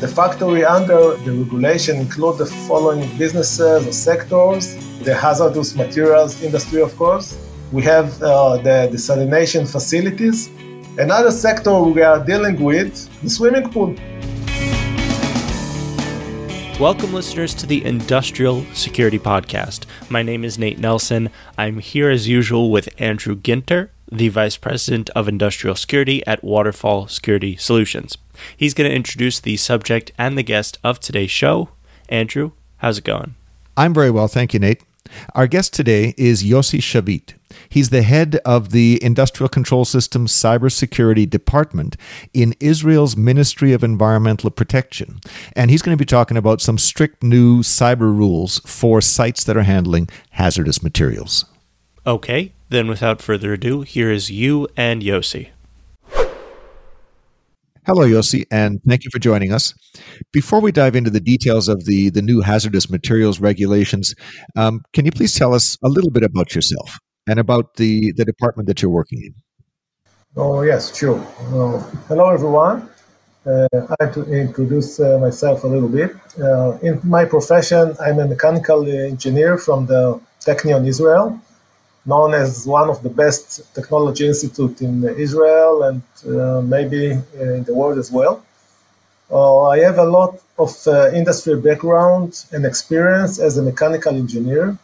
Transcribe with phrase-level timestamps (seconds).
[0.00, 6.80] The factory under the regulation include the following businesses or sectors, the hazardous materials industry,
[6.80, 7.36] of course.
[7.70, 10.48] We have uh, the desalination facilities.
[10.96, 13.94] Another sector we are dealing with, the swimming pool.
[16.80, 19.84] Welcome, listeners, to the Industrial Security Podcast.
[20.08, 21.28] My name is Nate Nelson.
[21.58, 27.08] I'm here as usual with Andrew Ginter, the Vice President of Industrial Security at Waterfall
[27.08, 28.18] Security Solutions.
[28.56, 31.70] He's going to introduce the subject and the guest of today's show.
[32.08, 33.34] Andrew, how's it going?
[33.76, 34.82] I'm very well, thank you, Nate.
[35.34, 37.34] Our guest today is Yosi Shavit.
[37.68, 41.96] He's the head of the Industrial Control Systems Cybersecurity Department
[42.32, 45.20] in Israel's Ministry of Environmental Protection.
[45.54, 49.56] And he's going to be talking about some strict new cyber rules for sites that
[49.56, 51.44] are handling hazardous materials.
[52.06, 55.50] Okay, then without further ado, here is you and Yosi.
[57.84, 59.74] Hello, Yosi, and thank you for joining us.
[60.32, 64.14] Before we dive into the details of the, the new hazardous materials regulations,
[64.56, 68.24] um, can you please tell us a little bit about yourself and about the, the
[68.24, 69.34] department that you're working in?
[70.36, 71.20] Oh, yes, sure.
[71.52, 72.88] Uh, hello, everyone.
[73.44, 76.16] Uh, I have to introduce uh, myself a little bit.
[76.40, 81.38] Uh, in my profession, I'm a mechanical engineer from the Technion Israel
[82.06, 87.74] known as one of the best technology institute in Israel and uh, maybe in the
[87.74, 88.42] world as well.
[89.30, 94.76] Uh, I have a lot of uh, industry background and experience as a mechanical engineer.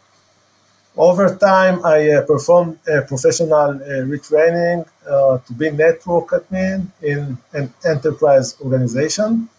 [0.95, 7.73] Over time, I uh, performed professional uh, retraining uh, to be network admin in an
[7.85, 9.49] enterprise organization.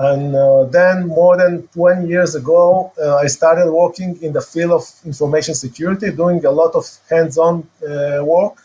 [0.00, 4.72] And uh, then, more than 20 years ago, uh, I started working in the field
[4.72, 8.56] of information security, doing a lot of hands on uh, work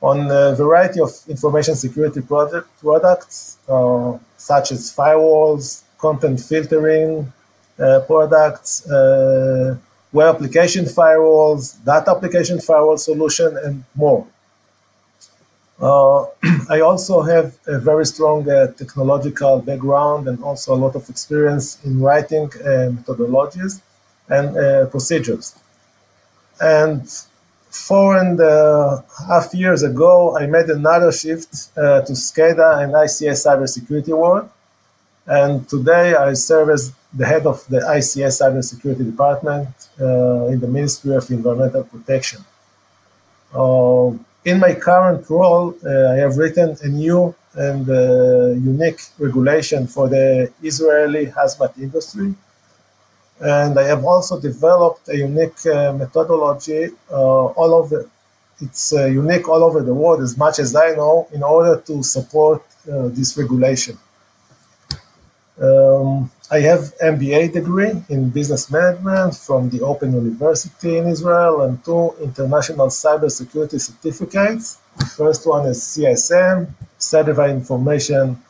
[0.00, 7.30] on a variety of information security product, products, uh, such as firewalls, content filtering
[7.78, 9.76] uh, products, uh,
[10.10, 14.26] web application firewalls, data application firewall solution, and more.
[15.82, 16.26] Uh,
[16.70, 21.84] I also have a very strong uh, technological background and also a lot of experience
[21.84, 23.80] in writing uh, methodologies
[24.28, 25.56] and uh, procedures.
[26.60, 27.02] And
[27.68, 33.44] four and a half years ago, I made another shift uh, to SCADA and ICS
[33.44, 34.48] cybersecurity world.
[35.26, 39.68] And today I serve as the head of the ICS cybersecurity department
[40.00, 42.44] uh, in the Ministry of Environmental Protection
[44.44, 50.08] in my current role, uh, I have written a new and uh, unique regulation for
[50.08, 52.34] the Israeli hazmat industry.
[53.40, 58.08] And I have also developed a unique uh, methodology all over.
[58.60, 62.62] It's unique all over the world, as much as I know, in order to support
[62.86, 63.98] this regulation.
[65.60, 71.82] Um, I have MBA degree in business management from the Open University in Israel and
[71.84, 74.78] two international cybersecurity certificates.
[74.98, 76.68] The first one is CISM,
[76.98, 78.42] Certified Information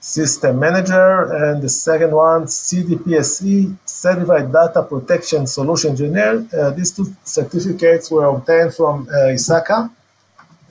[0.00, 6.46] System Manager, and the second one, CDPSE, Certified Data Protection Solution Engineer.
[6.52, 9.90] Uh, these two certificates were obtained from uh, ISACA,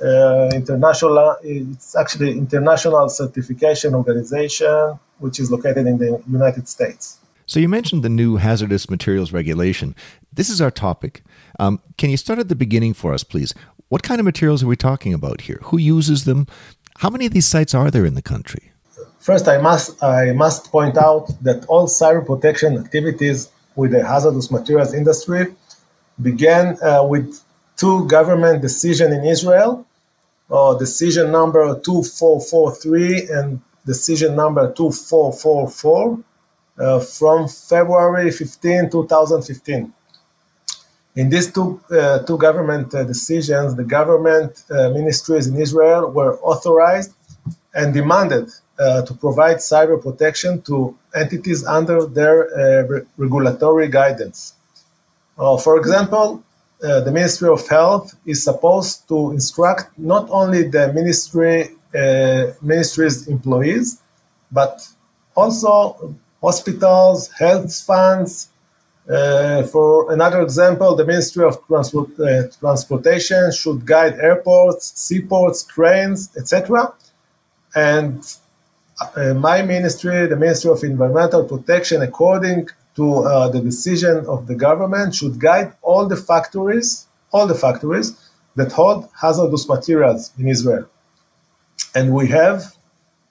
[0.01, 7.17] uh, international, it's actually international certification organization, which is located in the United States.
[7.45, 9.95] So you mentioned the new hazardous materials regulation.
[10.31, 11.23] This is our topic.
[11.59, 13.53] Um, can you start at the beginning for us, please?
[13.87, 15.59] What kind of materials are we talking about here?
[15.63, 16.45] Who uses them?
[16.97, 18.71] How many of these sites are there in the country?
[19.17, 24.51] First, I must I must point out that all cyber protection activities with the hazardous
[24.51, 25.47] materials industry
[26.21, 27.41] began uh, with
[27.77, 29.85] two government decisions in Israel
[30.51, 36.19] uh, decision number 2443 and decision number 2444
[36.79, 39.93] uh, from February 15, 2015.
[41.15, 46.39] In these two, uh, two government uh, decisions, the government uh, ministries in Israel were
[46.39, 47.13] authorized
[47.73, 48.49] and demanded
[48.79, 54.53] uh, to provide cyber protection to entities under their re- regulatory guidance.
[55.65, 56.43] for example,
[56.83, 63.27] uh, the Ministry of Health is supposed to instruct not only the ministry uh, ministry's
[63.27, 64.01] employees,
[64.51, 64.87] but
[65.35, 68.49] also hospitals, health funds.
[69.09, 76.29] Uh, for another example, the Ministry of Transport, uh, Transportation should guide airports, seaports, trains,
[76.37, 76.93] etc.
[77.75, 78.23] And
[79.15, 84.55] uh, my ministry, the Ministry of Environmental Protection, according to uh, the decision of the
[84.67, 88.07] government should guide all the factories, all the factories
[88.57, 90.85] that hold hazardous materials in Israel.
[91.95, 92.75] And we have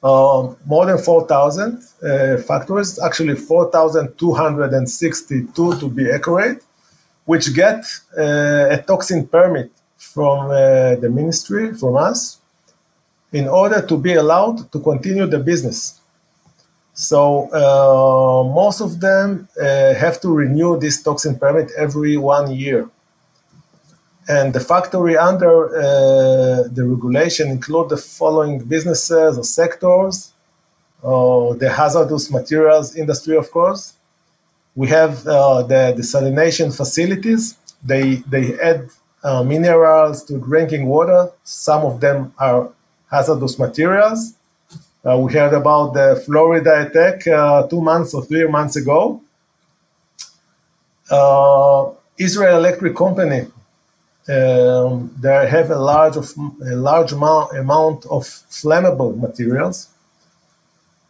[0.03, 6.65] uh, more than 4,000 uh, factories, actually 4,262 to be accurate,
[7.27, 7.85] which get
[8.17, 12.39] uh, a toxin permit from uh, the ministry, from us,
[13.33, 16.01] in order to be allowed to continue the business.
[16.99, 22.91] So uh, most of them uh, have to renew this toxin permit every one year.
[24.27, 30.33] And the factory under uh, the regulation include the following businesses or sectors.
[31.01, 33.95] Uh, the hazardous materials industry, of course.
[34.75, 37.57] We have uh, the desalination facilities.
[37.81, 38.91] They, they add
[39.23, 41.31] uh, minerals to drinking water.
[41.45, 42.73] Some of them are
[43.09, 44.35] hazardous materials.
[45.09, 49.23] Uh, we heard about the Florida attack uh, two months or three months ago.
[52.19, 53.47] Israel Electric Company
[54.29, 59.89] um, they have a large of a large amount, amount of flammable materials.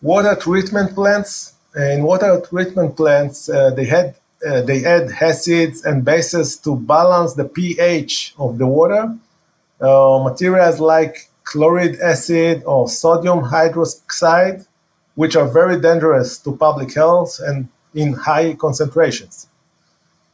[0.01, 1.55] Water treatment plants.
[1.75, 4.15] In water treatment plants, uh, they had
[4.47, 9.17] uh, they add acids and bases to balance the pH of the water.
[9.81, 14.67] Uh, materials like chloride acid or sodium hydroxide,
[15.15, 19.49] which are very dangerous to public health and in high concentrations.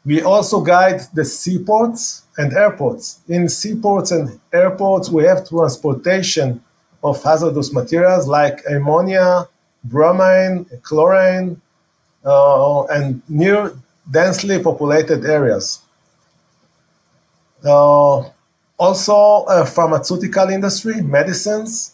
[0.05, 3.20] We also guide the seaports and airports.
[3.28, 6.62] In seaports and airports, we have transportation
[7.02, 9.49] of hazardous materials like ammonia,
[9.84, 11.61] bromine, chlorine,
[12.25, 13.72] uh, and near
[14.11, 15.81] densely populated areas.
[17.64, 18.25] Uh,
[18.79, 21.93] also, uh, pharmaceutical industry, medicines.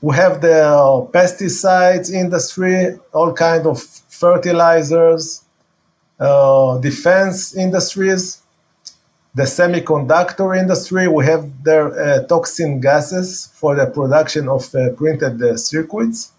[0.00, 5.42] We have the pesticides industry, all kind of fertilizers,
[6.18, 8.42] uh, defense industries,
[9.34, 11.06] the semiconductor industry.
[11.08, 16.32] We have their uh, toxin gases for the production of uh, printed uh, circuits.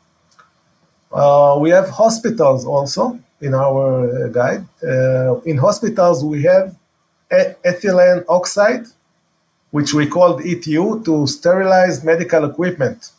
[1.11, 4.65] Uh, we have hospitals also in our uh, guide.
[5.45, 6.75] in hospitals, we have
[7.31, 8.85] ethylene oxide,
[9.71, 13.11] which we called ETO, to sterilize medical equipment.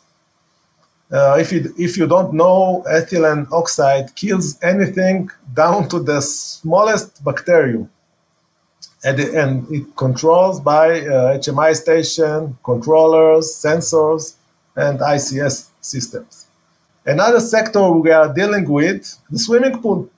[1.11, 7.23] Uh, if you if you don't know, ethylene oxide kills anything down to the smallest
[7.23, 7.89] bacterium,
[9.03, 14.35] and, and it controls by uh, HMI station, controllers, sensors,
[14.75, 16.47] and ICS systems.
[17.05, 20.09] Another sector we are dealing with the swimming pool.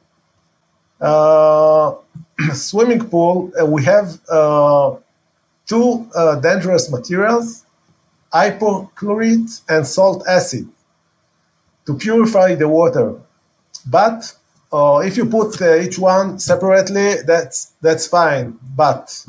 [1.02, 1.96] Uh,
[2.54, 4.96] swimming pool, uh, we have uh,
[5.66, 7.66] two uh, dangerous materials,
[8.34, 10.68] hypochlorite and salt acid
[11.86, 13.16] to purify the water.
[13.86, 14.34] But
[14.72, 18.58] uh, if you put uh, each one separately, that's that's fine.
[18.76, 19.26] But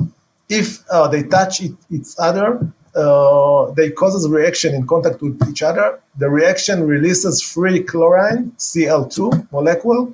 [0.49, 5.61] if uh, they touch it, each other, uh, they causes reaction in contact with each
[5.61, 5.99] other.
[6.17, 10.13] The reaction releases free chlorine, Cl2 molecule,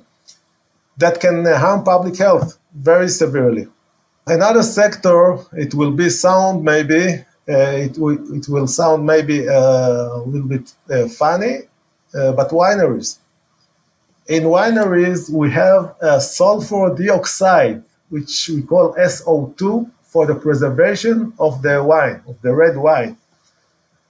[0.98, 3.68] that can harm public health very severely.
[4.26, 9.52] Another sector, it will be sound maybe, uh, it, will, it will sound maybe uh,
[9.52, 10.72] a little bit
[11.10, 11.58] funny,
[12.14, 13.18] uh, but wineries.
[14.26, 21.60] In wineries, we have uh, sulfur dioxide, which we call SO2, for the preservation of
[21.60, 23.16] the wine, of the red wine.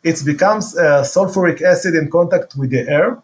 [0.03, 3.23] It becomes uh, sulfuric acid in contact with the air.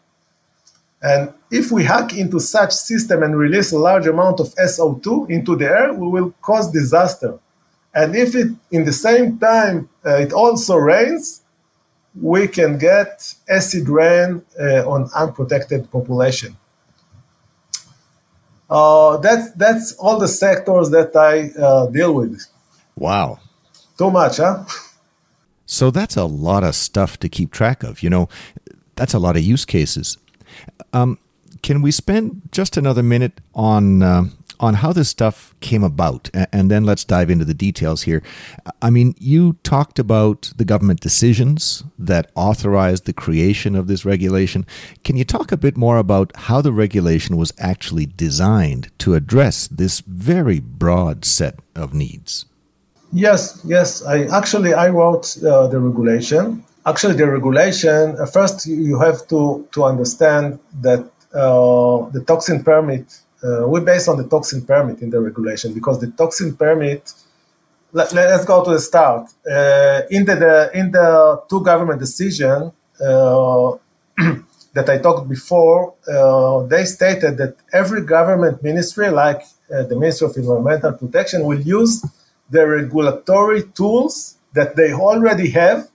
[1.02, 5.57] And if we hack into such system and release a large amount of SO2 into
[5.57, 7.38] the air, we will cause disaster.
[7.95, 11.42] And if it, in the same time, uh, it also rains,
[12.21, 16.57] we can get acid rain uh, on unprotected population.
[18.69, 22.47] Uh, that's that's all the sectors that I uh, deal with.
[22.95, 23.40] Wow,
[23.99, 24.64] too much, huh?
[25.66, 28.02] So that's a lot of stuff to keep track of.
[28.02, 28.28] You know,
[28.95, 30.19] that's a lot of use cases.
[30.92, 31.19] Um,
[31.62, 34.25] can we spend just another minute on uh,
[34.61, 38.23] on how this stuff came about, and then let's dive into the details here.
[38.83, 44.66] I mean, you talked about the government decisions that authorized the creation of this regulation.
[45.02, 49.66] Can you talk a bit more about how the regulation was actually designed to address
[49.66, 52.45] this very broad set of needs?
[53.12, 54.04] Yes, yes.
[54.04, 56.64] I actually I wrote uh, the regulation.
[56.87, 61.01] Actually, the regulation uh, first you have to to understand that
[61.35, 63.05] uh, the toxin permit
[63.45, 67.13] uh, we base on the toxin permit in the regulation because the toxin permit
[67.93, 69.29] let, us go to the start.
[69.45, 72.73] Uh, in the, the, in the two government decision
[73.05, 73.73] uh,
[74.73, 80.37] that i talked before uh, they stated that every government ministry like the ministry of
[80.37, 82.05] environmental protection will use
[82.49, 85.89] the regulatory tools that they already have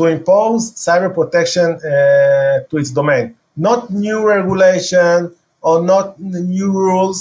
[0.00, 3.36] to impose cyber protection uh, to its domain.
[3.54, 7.18] Not new regulation or not new rules,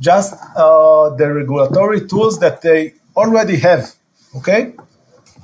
[0.00, 3.92] just uh, the regulatory tools that they already have.
[4.38, 4.72] Okay?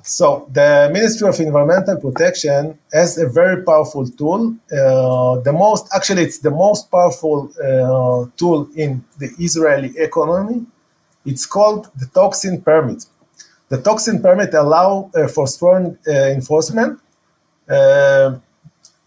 [0.02, 4.56] So the Ministry of Environmental Protection has a very powerful tool.
[4.72, 10.64] Uh, the most, actually, it's the most powerful uh, tool in the Israeli economy.
[11.26, 13.04] It's called the toxin permit.
[13.70, 16.98] The toxin permit allow uh, for strong uh, enforcement.
[17.68, 18.38] Uh,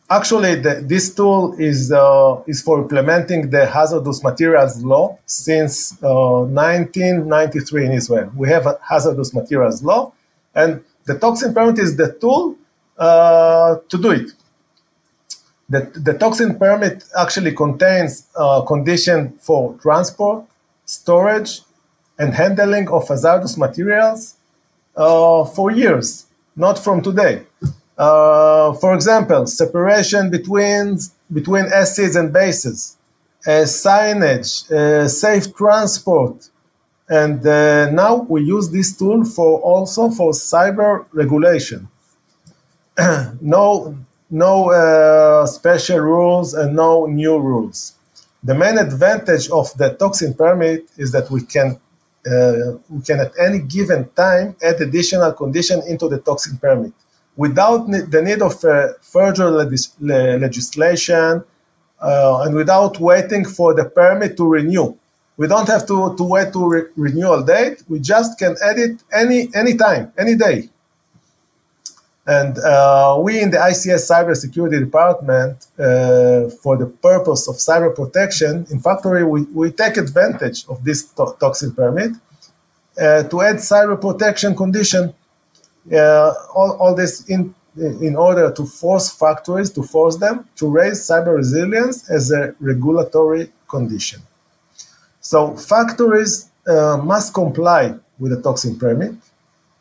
[0.09, 7.85] actually, the, this tool is uh, is for implementing the hazardous materials law since 1993
[7.85, 8.31] in Israel.
[8.37, 10.13] We have a hazardous materials law
[10.55, 12.55] and the toxin permit is the tool
[12.97, 14.31] uh, to do it.
[15.67, 20.45] The, the toxin permit actually contains a condition for transport,
[20.85, 21.61] storage,
[22.17, 24.35] and handling of hazardous materials
[24.95, 27.43] uh, for years, not from today.
[27.97, 30.97] Uh, for example, separation between,
[31.31, 32.97] between acids and bases,
[33.45, 36.49] uh, signage, uh, safe transport,
[37.09, 41.87] and uh, now we use this tool for also for cyber regulation.
[43.41, 43.95] no
[44.33, 47.93] no uh, special rules and no new rules.
[48.43, 51.79] The main advantage of the toxin permit is that we can
[52.29, 56.93] uh, we can at any given time add additional condition into the toxin permit
[57.35, 61.43] without the need of uh, further legis- legislation
[62.01, 64.95] uh, and without waiting for the permit to renew.
[65.37, 67.83] We don't have to, to wait to re- renewal date.
[67.89, 70.69] We just can edit any any time, any day.
[72.25, 78.65] And uh, we in the ICS Cybersecurity Department, uh, for the purpose of cyber protection,
[78.71, 82.11] in Factory, we, we take advantage of this to- toxin permit
[82.97, 85.13] uh, to add cyber protection condition.
[85.91, 91.05] Uh, all, all this in, in order to force factories, to force them to raise
[91.05, 94.21] cyber resilience as a regulatory condition.
[95.19, 99.15] So factories uh, must comply with the toxin permit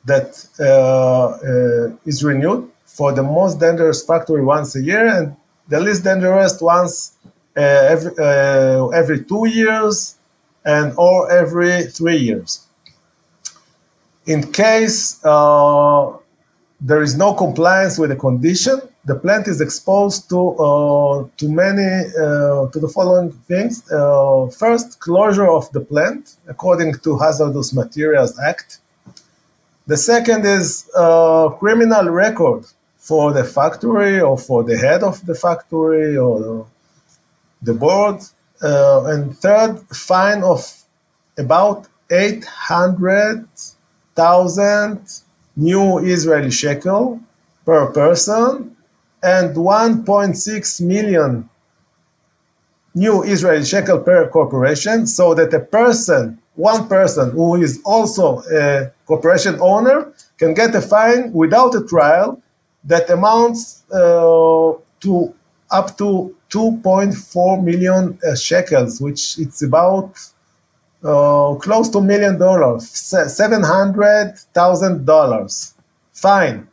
[0.04, 5.36] that uh, uh, is renewed for the most dangerous factory once a year and
[5.68, 7.16] the least dangerous once
[7.56, 10.16] uh, every, uh, every two years
[10.64, 12.66] and or every three years.
[14.26, 16.12] In case uh,
[16.80, 21.90] there is no compliance with the condition, the plant is exposed to uh, to many
[22.72, 23.82] to the following things.
[24.56, 28.78] First, closure of the plant according to Hazardous Materials Act.
[29.86, 32.64] The second is uh, criminal record
[32.98, 36.66] for the factory or for the head of the factory or
[37.60, 38.22] the board.
[38.62, 40.60] Uh, and third, fine of
[41.36, 43.46] about eight hundred
[44.14, 45.00] thousand
[45.56, 47.20] new Israeli shekel
[47.64, 48.76] per person
[49.22, 51.48] and 1.6 million
[52.94, 58.92] new Israeli shekel per corporation, so that a person, one person who is also a
[59.06, 62.40] corporation owner, can get a fine without a trial
[62.84, 65.34] that amounts uh, to
[65.70, 70.18] up to 2.4 million uh, shekels, which it's about
[71.04, 75.74] uh, close to a million dollars, seven hundred thousand dollars.
[76.12, 76.68] Fine.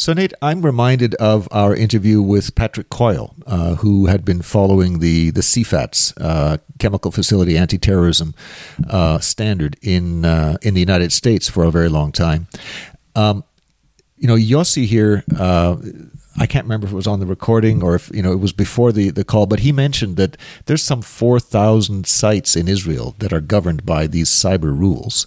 [0.00, 5.00] So, Nate, I'm reminded of our interview with Patrick Coyle, uh, who had been following
[5.00, 8.32] the the CFATS uh, chemical facility anti-terrorism
[8.88, 12.46] uh, standard in uh, in the United States for a very long time.
[13.16, 13.42] Um,
[14.16, 15.24] you know, Yosi here.
[15.36, 15.78] Uh,
[16.40, 18.52] I can't remember if it was on the recording or if you know it was
[18.52, 20.36] before the, the call, but he mentioned that
[20.66, 25.26] there's some four thousand sites in Israel that are governed by these cyber rules,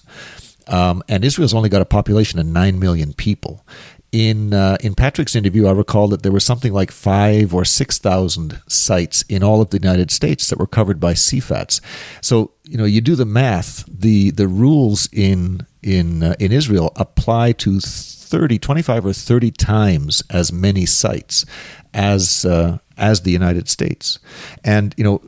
[0.68, 3.66] um, and Israel's only got a population of nine million people
[4.12, 7.98] in uh, in Patrick's interview, I recall that there was something like five or six
[7.98, 11.80] thousand sites in all of the United States that were covered by CFATS.
[12.22, 13.86] So you know, you do the math.
[13.88, 20.24] the The rules in in uh, in Israel apply to 30, 25 or thirty times
[20.30, 21.46] as many sites
[21.94, 24.20] as uh, as the United States,
[24.64, 25.22] and you know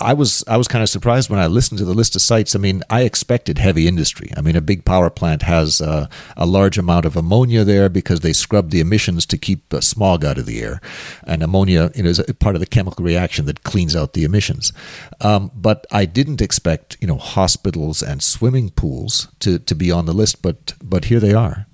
[0.00, 2.54] I was I was kind of surprised when I listened to the list of sites.
[2.54, 4.30] I mean, I expected heavy industry.
[4.36, 8.20] I mean, a big power plant has uh, a large amount of ammonia there because
[8.20, 10.80] they scrub the emissions to keep uh, smog out of the air,
[11.24, 14.72] and ammonia you know, is part of the chemical reaction that cleans out the emissions.
[15.20, 20.06] Um, but I didn't expect you know hospitals and swimming pools to, to be on
[20.06, 21.67] the list, but but here they are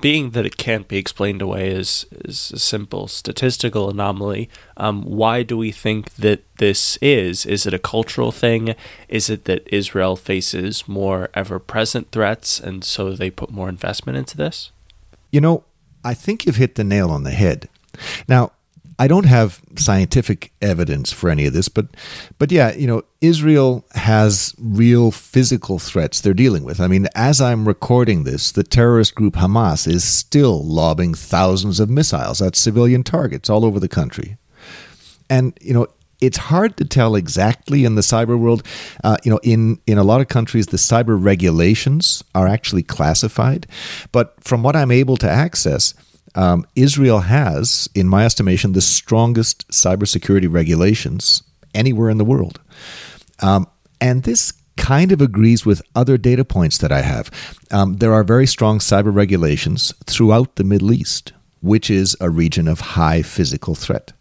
[0.00, 5.42] being that it can't be explained away as, as a simple statistical anomaly, um, why
[5.42, 7.46] do we think that this is?
[7.46, 8.74] Is it a cultural thing?
[9.08, 14.18] Is it that Israel faces more ever present threats and so they put more investment
[14.18, 14.70] into this?
[15.30, 15.64] You know,
[16.04, 17.68] I think you've hit the nail on the head.
[18.28, 18.52] Now,
[18.98, 21.86] I don't have scientific evidence for any of this, but
[22.38, 26.80] but yeah, you know, Israel has real physical threats they're dealing with.
[26.80, 31.90] I mean, as I'm recording this, the terrorist group Hamas is still lobbing thousands of
[31.90, 34.36] missiles at civilian targets all over the country.
[35.28, 35.88] And you know,
[36.20, 38.62] it's hard to tell exactly in the cyber world.
[39.02, 43.66] Uh, you know, in in a lot of countries, the cyber regulations are actually classified,
[44.12, 45.94] but from what I'm able to access,
[46.34, 51.42] um, Israel has, in my estimation, the strongest cybersecurity regulations
[51.74, 52.60] anywhere in the world.
[53.40, 53.66] Um,
[54.00, 57.30] and this kind of agrees with other data points that I have.
[57.70, 62.68] Um, there are very strong cyber regulations throughout the Middle East, which is a region
[62.68, 64.12] of high physical threat.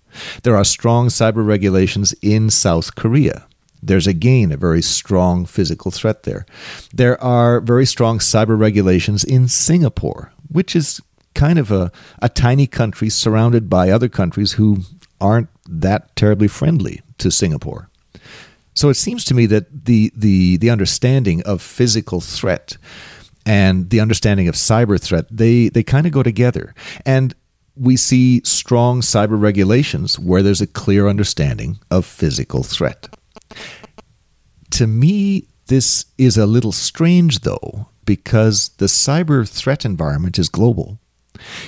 [0.44, 3.48] There are strong cyber regulations in South Korea.
[3.82, 6.46] There's again a very strong physical threat there.
[6.94, 11.02] There are very strong cyber regulations in Singapore, which is
[11.34, 14.80] kind of a, a tiny country surrounded by other countries who
[15.20, 17.90] aren't that terribly friendly to Singapore.
[18.74, 22.78] So it seems to me that the, the, the understanding of physical threat
[23.46, 26.74] and the understanding of cyber threat, they, they kind of go together.
[27.06, 27.36] And
[27.76, 33.16] we see strong cyber regulations where there's a clear understanding of physical threat.
[34.72, 41.00] To me, this is a little strange, though, because the cyber threat environment is global.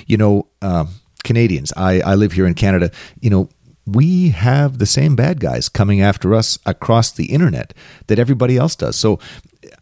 [0.06, 0.86] You know, uh,
[1.24, 3.48] Canadians, I, I live here in Canada, you know,
[3.86, 7.72] we have the same bad guys coming after us across the internet
[8.08, 8.96] that everybody else does.
[8.96, 9.20] So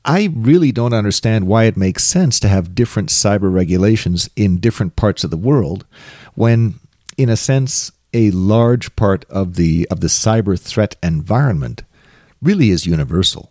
[0.05, 4.97] I really don't understand why it makes sense to have different cyber regulations in different
[4.97, 5.87] parts of the world
[6.35, 6.75] when,
[7.17, 11.83] in a sense, a large part of the of the cyber threat environment
[12.41, 13.50] really is universal.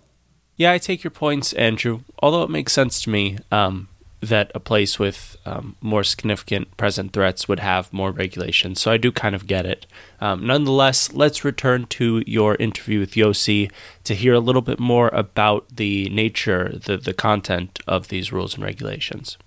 [0.56, 2.02] Yeah, I take your points, Andrew.
[2.20, 3.90] Although it makes sense to me, um,
[4.28, 8.82] that a place with um, more significant present threats would have more regulations.
[8.82, 9.86] So I do kind of get it.
[10.22, 13.72] Um, nonetheless, let's return to your interview with Yosi
[14.04, 18.56] to hear a little bit more about the nature, the, the content of these rules
[18.56, 19.38] and regulations.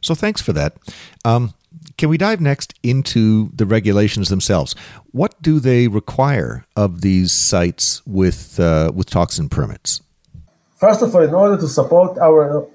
[0.00, 0.76] So thanks for that.
[1.24, 1.54] Um,
[1.96, 4.74] can we dive next into the regulations themselves?
[5.12, 10.02] What do they require of these sites with uh, with toxin permits?
[10.82, 12.66] First of all, in order to support our uh,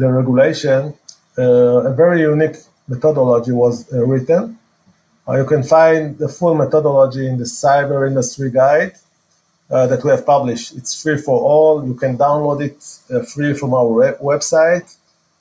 [0.00, 0.92] the regulation,
[1.38, 2.56] uh, a very unique
[2.88, 4.58] methodology was uh, written.
[5.40, 8.94] You can find the full methodology in the Cyber Industry Guide
[9.70, 10.74] uh, that we have published.
[10.78, 11.86] It's free for all.
[11.86, 12.78] You can download it
[13.14, 14.88] uh, free from our web- website.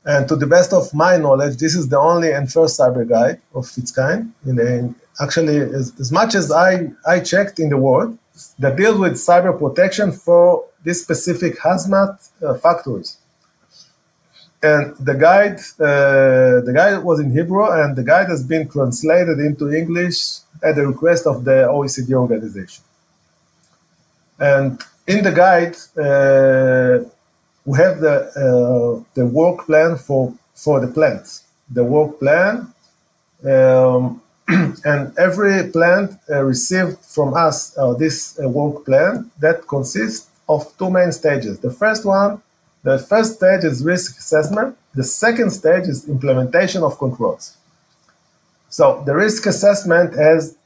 [0.05, 3.41] And to the best of my knowledge, this is the only and first cyber guide
[3.55, 4.33] of its kind.
[4.45, 8.19] In actually, as, as much as I, I checked in the world,
[8.59, 13.17] that deals with cyber protection for this specific hazmat uh, factories.
[14.71, 19.37] And the guide, uh, the guide was in Hebrew, and the guide has been translated
[19.39, 20.19] into English
[20.67, 22.83] at the request of the OECD organization.
[24.39, 24.81] And
[25.13, 25.75] in the guide,
[26.07, 26.95] uh,
[27.69, 31.29] we have the uh, the work plan for for the plants.
[31.77, 32.53] The work plan,
[33.53, 34.21] um,
[34.91, 38.17] and every plant uh, received from us uh, this
[38.59, 41.59] work plan that consists of two main stages.
[41.59, 42.41] The first one,
[42.83, 44.77] the first stage is risk assessment.
[44.95, 47.57] The second stage is implementation of controls.
[48.69, 50.57] So the risk assessment has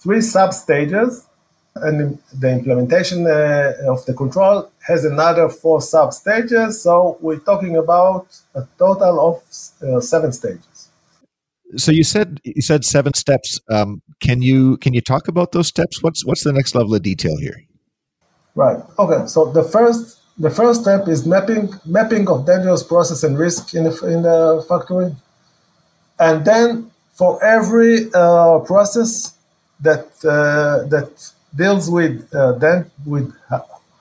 [0.00, 1.26] three sub stages,
[1.74, 6.82] and the implementation uh, of the control has another four sub stages.
[6.82, 9.42] So we're talking about a total of
[9.82, 10.88] uh, seven stages.
[11.76, 13.58] So you said you said seven steps.
[13.70, 16.02] Um, can you can you talk about those steps?
[16.02, 17.64] What's what's the next level of detail here?
[18.54, 18.82] Right.
[18.98, 19.26] Okay.
[19.26, 23.84] So the first the first step is mapping mapping of dangerous process and risk in
[23.84, 25.14] the, in the factory,
[26.18, 29.34] and then for every uh, process
[29.80, 33.32] that uh, that deals with uh, then with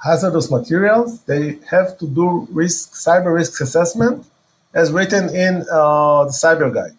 [0.03, 4.25] hazardous materials, they have to do risk cyber risk assessment,
[4.73, 6.95] as written in uh, the cyber guide.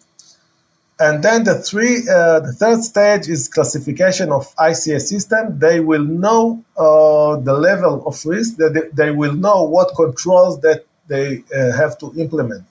[1.03, 5.59] And then the three, uh, the third stage is classification of ICS system.
[5.59, 8.55] They will know uh, the level of risk.
[8.93, 12.63] They, will know what controls that they uh, have to implement,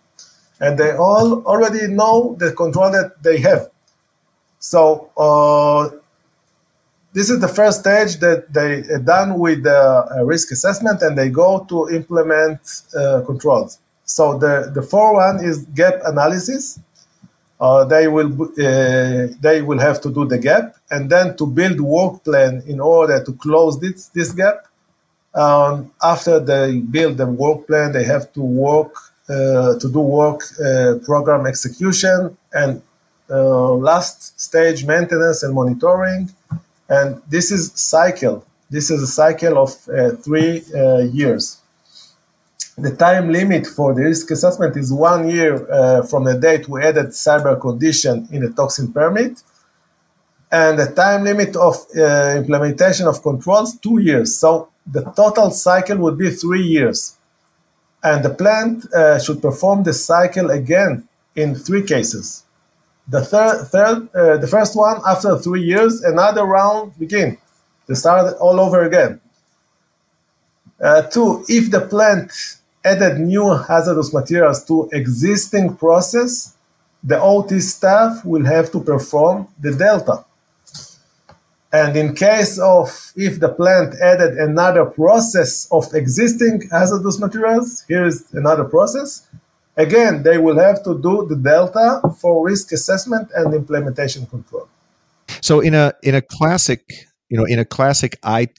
[0.60, 3.68] and they all already know the control that they have.
[4.60, 5.90] So uh,
[7.12, 11.28] this is the first stage that they are done with the risk assessment, and they
[11.28, 12.60] go to implement
[12.96, 13.78] uh, controls.
[14.06, 16.80] So the the fourth one is gap analysis
[17.62, 21.80] uh, they will uh, they will have to do the gap and then to build
[21.80, 24.66] work plan in order to close this this gap.
[25.32, 28.92] Um, after they build the work plan, they have to work
[29.28, 32.82] uh, to do work uh, program execution and
[33.30, 36.30] uh, last stage maintenance and monitoring.
[36.88, 38.44] And this is cycle.
[38.68, 40.64] This is a cycle of uh, three
[41.12, 41.61] years.
[42.82, 45.52] The time limit for the risk assessment is one year
[46.10, 49.42] from the date we added cyber condition in the toxin permit
[50.52, 55.96] and the time limit of uh, implementation of controls two years so the total cycle
[55.96, 57.16] would be three years
[58.02, 62.44] and the plant uh, should perform the cycle again in three cases.
[63.08, 67.38] The third, third uh, the first one after three years, another round begin
[67.86, 69.20] to start all over again.
[70.80, 72.32] Uh, two, if the plant
[72.84, 76.56] added new hazardous materials to existing process,
[77.02, 80.24] the OT staff will have to perform the delta.
[81.72, 88.04] And in case of if the plant added another process of existing hazardous materials, here
[88.04, 89.26] is another process.
[89.76, 94.68] Again, they will have to do the delta for risk assessment and implementation control.
[95.40, 98.58] So in a in a classic you know in a classic IT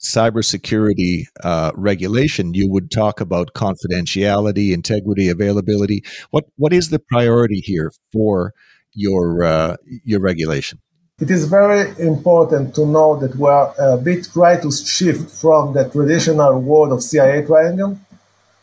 [0.00, 6.04] cybersecurity uh, regulation, you would talk about confidentiality, integrity, availability.
[6.30, 8.52] What what is the priority here for
[8.94, 10.78] your uh, your regulation?
[11.22, 15.72] it is very important to know that we are a bit trying to shift from
[15.72, 17.96] the traditional world of CIA triangle,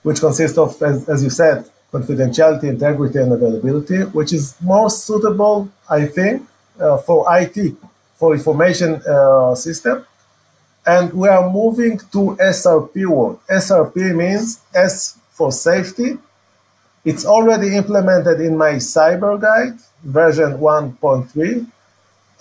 [0.03, 5.69] which consists of, as, as you said, confidentiality, integrity, and availability, which is more suitable,
[5.89, 6.47] I think,
[6.81, 7.77] uh, for IT,
[8.19, 10.05] for information uh, system.
[10.85, 13.39] And we are moving to SRP world.
[13.49, 16.17] SRP means S for safety.
[17.05, 21.67] It's already implemented in my cyber guide, version 1.3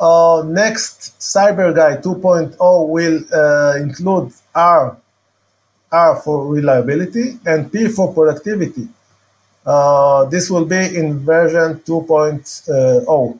[0.00, 4.96] uh, next Cyber Guide 2.0 will uh, include R,
[5.90, 8.88] R for reliability and P for productivity.
[9.66, 13.38] Uh, this will be in version 2.0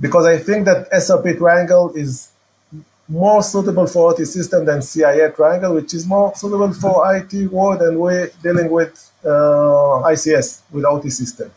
[0.00, 2.30] because I think that SRP triangle is
[3.08, 7.82] more suitable for OT system than CIA triangle, which is more suitable for IT world
[7.82, 9.28] and we're dealing with uh,
[10.08, 11.50] ICS, with OT system.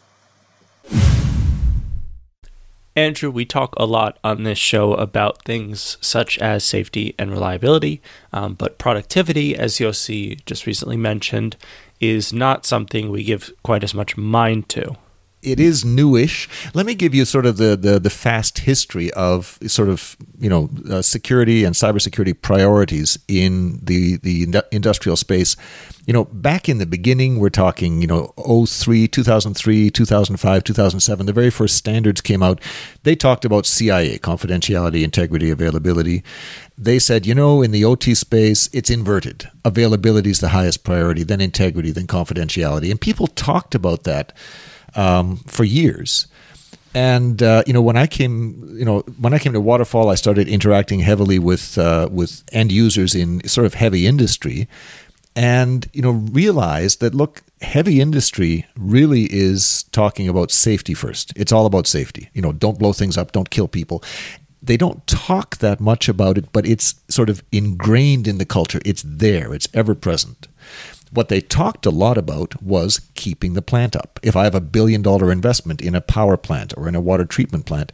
[2.95, 8.01] Andrew, we talk a lot on this show about things such as safety and reliability,
[8.33, 11.57] um, but productivity, as Yosi just recently mentioned,
[11.99, 14.95] is not something we give quite as much mind to
[15.43, 16.49] it is newish.
[16.73, 20.49] Let me give you sort of the, the, the fast history of sort of you
[20.49, 25.55] know uh, security and cybersecurity priorities in the the industrial space.
[26.07, 31.25] You know, back in the beginning, we're talking you know 03, 2003, 2005, 2007.
[31.25, 32.59] The very first standards came out.
[33.03, 36.23] They talked about CIA, confidentiality, integrity, availability.
[36.79, 39.49] They said, you know, in the OT space, it's inverted.
[39.65, 44.33] Availability is the highest priority, then integrity, then confidentiality, and people talked about that
[44.97, 46.27] um, for years.
[46.93, 50.15] And uh, you know, when I came, you know, when I came to Waterfall, I
[50.15, 54.67] started interacting heavily with uh, with end users in sort of heavy industry,
[55.35, 61.33] and you know, realized that look, heavy industry really is talking about safety first.
[61.35, 62.29] It's all about safety.
[62.33, 64.03] You know, don't blow things up, don't kill people.
[64.63, 68.81] They don't talk that much about it, but it's sort of ingrained in the culture.
[68.83, 69.53] It's there.
[69.53, 70.47] It's ever present.
[71.11, 74.19] What they talked a lot about was keeping the plant up.
[74.23, 77.25] If I have a billion dollar investment in a power plant or in a water
[77.25, 77.91] treatment plant,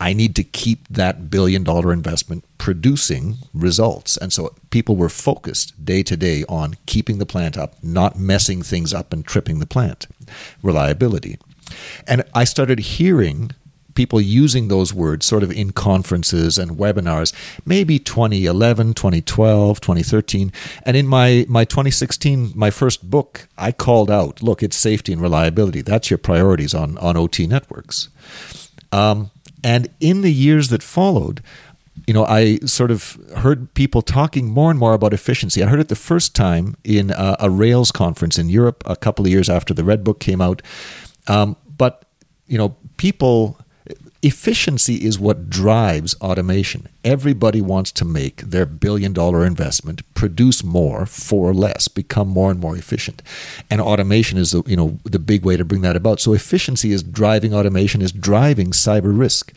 [0.00, 4.16] I need to keep that billion dollar investment producing results.
[4.16, 8.62] And so people were focused day to day on keeping the plant up, not messing
[8.62, 10.06] things up and tripping the plant.
[10.62, 11.38] Reliability.
[12.06, 13.52] And I started hearing
[13.94, 17.32] people using those words sort of in conferences and webinars,
[17.64, 20.52] maybe 2011, 2012, 2013.
[20.84, 25.20] And in my, my 2016, my first book, I called out look, it's safety and
[25.20, 25.82] reliability.
[25.82, 28.08] That's your priorities on, on OT networks.
[28.92, 29.30] Um,
[29.62, 31.42] and in the years that followed,
[32.06, 35.62] you know, I sort of heard people talking more and more about efficiency.
[35.62, 39.24] I heard it the first time in a, a Rails conference in Europe a couple
[39.24, 40.62] of years after the Red Book came out.
[41.28, 42.04] Um, but,
[42.46, 43.58] you know, people
[44.22, 46.88] Efficiency is what drives automation.
[47.02, 52.60] Everybody wants to make their billion dollar investment produce more for less, become more and
[52.60, 53.22] more efficient.
[53.70, 56.20] And automation is the, you know, the big way to bring that about.
[56.20, 59.54] So efficiency is driving automation, is driving cyber risk.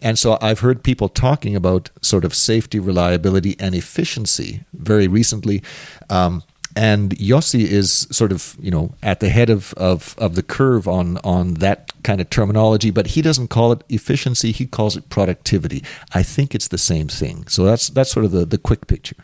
[0.00, 5.62] And so I've heard people talking about sort of safety, reliability, and efficiency very recently.
[6.08, 6.42] Um,
[6.76, 10.86] and Yosi is sort of you know at the head of, of, of the curve
[10.86, 15.08] on on that kind of terminology, but he doesn't call it efficiency; he calls it
[15.08, 15.82] productivity.
[16.14, 17.46] I think it's the same thing.
[17.48, 19.16] So that's that's sort of the, the quick picture.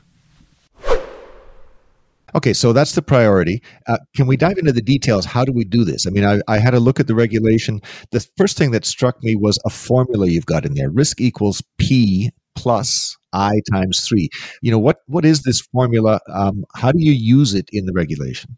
[2.34, 3.62] Okay, so that's the priority.
[3.86, 5.26] Uh, can we dive into the details?
[5.26, 6.06] How do we do this?
[6.06, 7.82] I mean, I, I, had a look at the regulation.
[8.10, 11.62] The first thing that struck me was a formula you've got in there risk equals
[11.76, 14.28] P plus I times three.
[14.60, 16.20] You know, what, what is this formula?
[16.28, 18.56] Um, how do you use it in the regulation?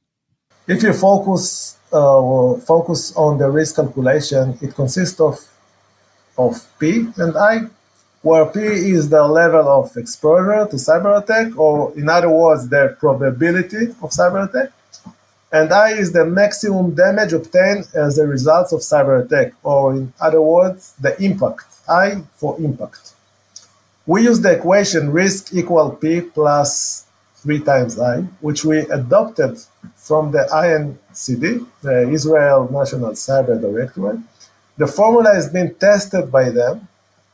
[0.66, 5.38] If you focus uh, focus on the risk calculation, it consists of
[6.36, 7.68] of P and I
[8.24, 12.96] where P is the level of exposure to cyber attack, or in other words, the
[12.98, 14.72] probability of cyber attack.
[15.52, 20.14] And I is the maximum damage obtained as a result of cyber attack, or in
[20.18, 21.66] other words, the impact.
[21.86, 23.13] I for impact.
[24.06, 29.58] We use the equation risk equal P plus 3 times I, which we adopted
[29.96, 34.20] from the INCD, the Israel National Cyber Directorate.
[34.76, 36.88] The formula has been tested by them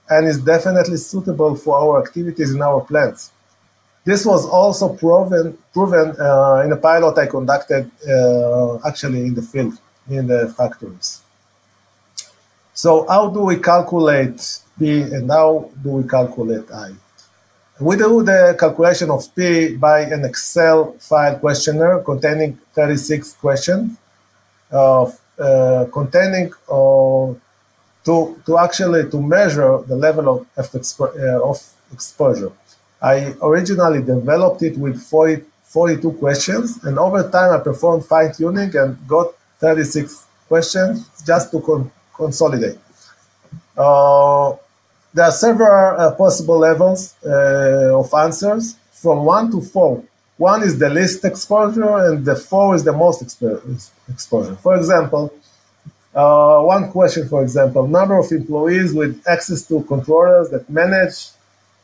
[0.09, 3.31] and is definitely suitable for our activities in our plants.
[4.05, 9.43] This was also proven proven uh, in a pilot I conducted uh, actually in the
[9.43, 9.75] field,
[10.09, 11.21] in the factories.
[12.73, 14.41] So how do we calculate
[14.81, 16.93] P and how do we calculate I?
[17.79, 23.97] We do the calculation of P by an Excel file questionnaire containing 36 questions,
[24.73, 25.05] uh,
[25.39, 27.35] uh, containing uh,
[28.05, 31.59] to, to actually to measure the level of, of, expo- uh, of
[31.93, 32.53] exposure.
[33.03, 38.77] I originally developed it with 40, 42 questions, and over time I performed fine tuning
[38.77, 42.79] and got 36 questions just to con- consolidate.
[43.77, 44.55] Uh,
[45.13, 50.05] there are several uh, possible levels uh, of answers from one to four.
[50.37, 54.57] One is the least exposure, and the four is the most expo- exposure.
[54.57, 55.33] For example,
[56.15, 61.29] uh, one question, for example, number of employees with access to controllers that manage,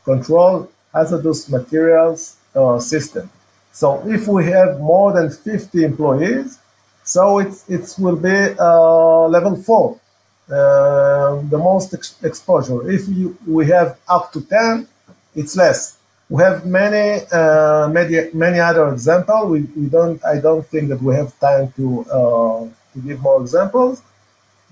[0.03, 3.29] control hazardous materials uh, system.
[3.71, 6.59] So if we have more than 50 employees,
[7.03, 9.99] so it, it will be uh, level four,
[10.47, 12.89] the most ex- exposure.
[12.89, 14.87] If you, we have up to 10,
[15.35, 15.97] it's less.
[16.29, 19.49] We have many, uh, many, many other examples.
[19.49, 23.41] We, we don't, I don't think that we have time to, uh, to give more
[23.41, 24.01] examples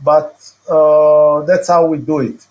[0.04, 0.36] but
[0.70, 2.46] uh, that's how we do it.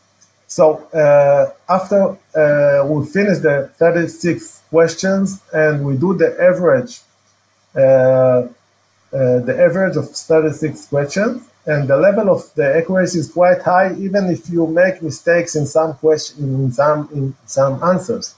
[0.47, 7.01] So uh, after uh, we finish the 36 questions and we do the average,
[7.75, 8.49] uh, uh,
[9.13, 14.31] the average of 36 questions, and the level of the accuracy is quite high, even
[14.31, 18.35] if you make mistakes in some question, in some in some answers.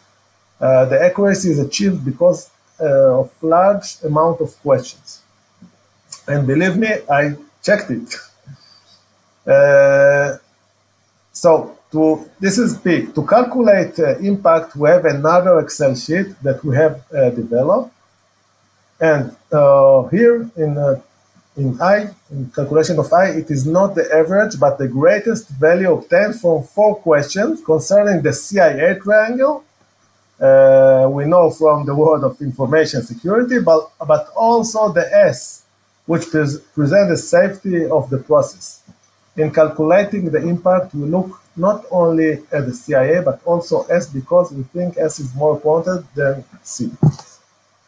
[0.60, 5.22] Uh, the accuracy is achieved because of large amount of questions.
[6.28, 8.14] And believe me, I checked it.
[9.46, 10.38] Uh,
[11.30, 13.14] so to this is big.
[13.14, 17.92] To calculate uh, impact, we have another Excel sheet that we have uh, developed.
[19.00, 21.00] And uh, here in, uh,
[21.56, 25.92] in I, in calculation of I, it is not the average, but the greatest value
[25.92, 29.64] obtained from four questions concerning the CIA triangle.
[30.38, 35.62] Uh, we know from the world of information security, but, but also the S,
[36.04, 38.82] which presents the safety of the process.
[39.34, 44.52] In calculating the impact, we look not only at the CIA, but also S because
[44.52, 46.90] we think S is more important than C.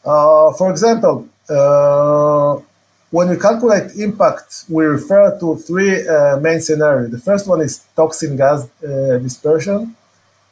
[0.03, 2.57] Uh, for example, uh,
[3.11, 7.11] when we calculate impact, we refer to three uh, main scenarios.
[7.11, 9.97] The first one is toxin gas uh, dispersion.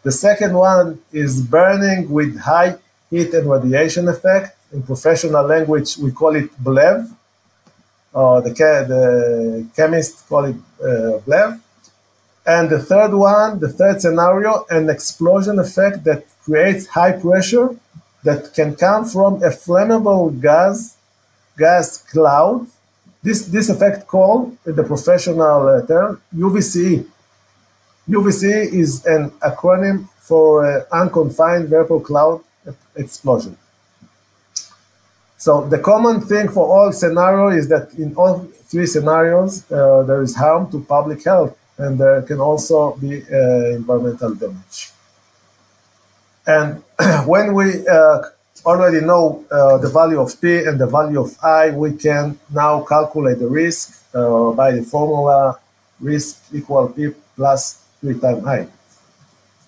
[0.03, 2.77] The second one is burning with high
[3.11, 4.57] heat and radiation effect.
[4.73, 7.11] In professional language, we call it BLEVE.
[8.14, 11.61] Uh, the, the chemists call it uh, BLEVE.
[12.47, 17.77] And the third one, the third scenario, an explosion effect that creates high pressure
[18.23, 20.96] that can come from a flammable gas
[21.57, 22.66] gas cloud.
[23.23, 27.07] This, this effect called, in the professional uh, term, UVCE.
[28.09, 32.40] UVCE is an acronym for uh, unconfined vapor cloud
[32.97, 33.57] explosion.
[35.38, 38.38] So the common thing for all scenarios is that in all
[38.71, 43.77] three scenarios, uh, there is harm to public health, and there can also be uh,
[43.77, 44.90] environmental damage.
[46.47, 46.83] And
[47.27, 48.23] when we uh,
[48.64, 52.83] already know uh, the value of P and the value of I, we can now
[52.85, 55.59] calculate the risk uh, by the formula
[56.01, 58.66] risk equal P plus 3 times I.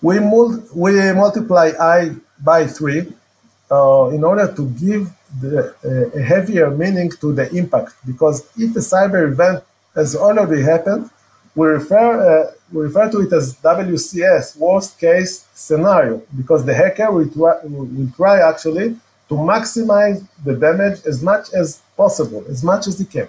[0.01, 3.13] We, mul- we multiply I by 3
[3.71, 8.75] uh, in order to give the, uh, a heavier meaning to the impact because if
[8.75, 11.09] a cyber event has already happened,
[11.55, 17.11] we refer uh, we refer to it as WCS worst case scenario because the hacker
[17.11, 18.95] will try, will try actually
[19.29, 23.27] to maximize the damage as much as possible, as much as he can.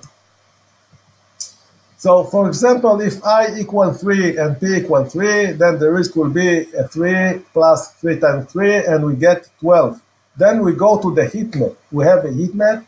[1.98, 6.30] So for example, if i equal 3 and p equal 3, then the risk will
[6.30, 10.00] be a 3 plus 3 times 3, and we get 12.
[10.38, 11.72] Then we go to the heat map.
[11.92, 12.86] We have a heat map,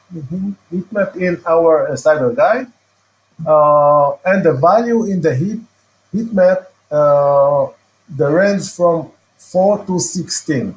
[0.70, 2.68] heat map in our uh, cyber guide.
[3.46, 5.60] Uh, and the value in the heat,
[6.12, 7.66] heat map, uh,
[8.08, 10.74] the range from 4 to 16.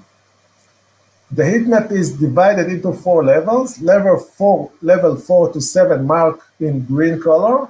[1.31, 3.81] The heat map is divided into four levels.
[3.81, 7.67] Level 4, level 4 to 7 marked in green color.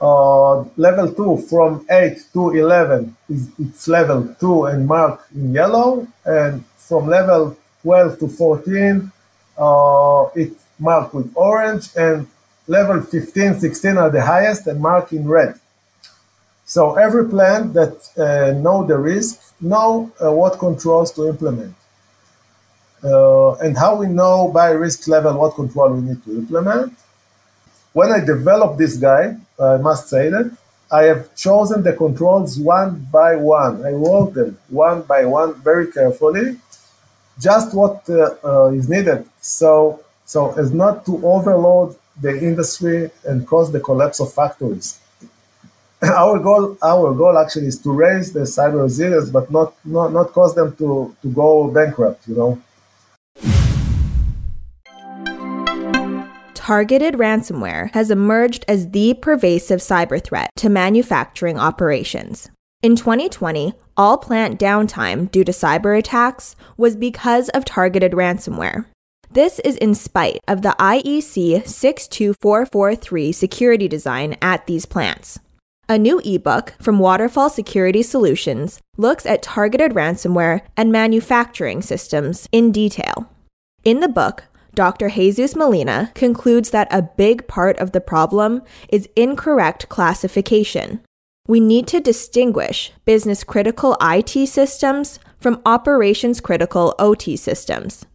[0.00, 6.06] Uh, level 2 from 8 to 11 is it's level 2 and marked in yellow.
[6.24, 9.12] And from level 12 to 14,
[9.58, 12.26] uh, it's marked with orange, and
[12.66, 15.58] level 15, 16 are the highest and marked in red.
[16.64, 21.74] So every plant that uh, know the risk know uh, what controls to implement.
[23.02, 26.92] Uh, and how we know by risk level what control we need to implement.
[27.92, 30.56] When I developed this guide, I must say that
[30.92, 33.84] I have chosen the controls one by one.
[33.84, 36.58] I wrote them one by one very carefully
[37.40, 43.46] just what uh, uh, is needed so so as not to overload the industry and
[43.46, 45.00] cause the collapse of factories.
[46.02, 50.32] our goal our goal actually is to raise the cyber resilience, but not not, not
[50.32, 52.62] cause them to, to go bankrupt, you know.
[56.54, 62.48] Targeted ransomware has emerged as the pervasive cyber threat to manufacturing operations.
[62.82, 68.86] In 2020, all plant downtime due to cyber attacks was because of targeted ransomware.
[69.32, 75.38] This is in spite of the IEC 62443 security design at these plants.
[75.88, 82.72] A new ebook from Waterfall Security Solutions looks at targeted ransomware and manufacturing systems in
[82.72, 83.30] detail.
[83.84, 85.10] In the book, Dr.
[85.10, 91.02] Jesus Molina concludes that a big part of the problem is incorrect classification.
[91.46, 98.06] We need to distinguish business critical IT systems from operations critical OT systems.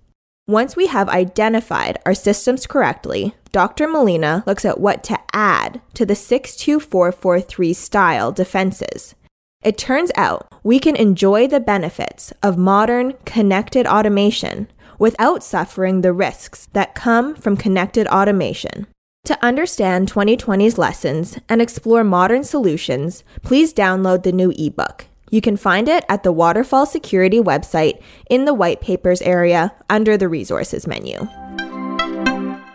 [0.48, 3.88] Once we have identified our systems correctly, Dr.
[3.88, 9.16] Molina looks at what to add to the 62443 style defenses.
[9.64, 14.68] It turns out we can enjoy the benefits of modern connected automation
[15.00, 18.86] without suffering the risks that come from connected automation.
[19.24, 25.08] To understand 2020's lessons and explore modern solutions, please download the new ebook.
[25.32, 30.18] You can find it at the Waterfall Security website in the White Papers area under
[30.18, 31.28] the Resources menu.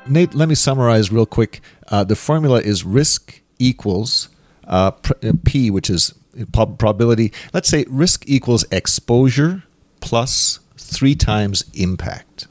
[0.09, 1.61] Nate, let me summarize real quick.
[1.89, 4.29] Uh, the formula is risk equals
[4.67, 4.91] uh,
[5.23, 6.15] uh P, which is
[6.53, 7.33] probability.
[7.53, 9.63] Let's say risk equals exposure
[10.01, 12.49] plus three times impact.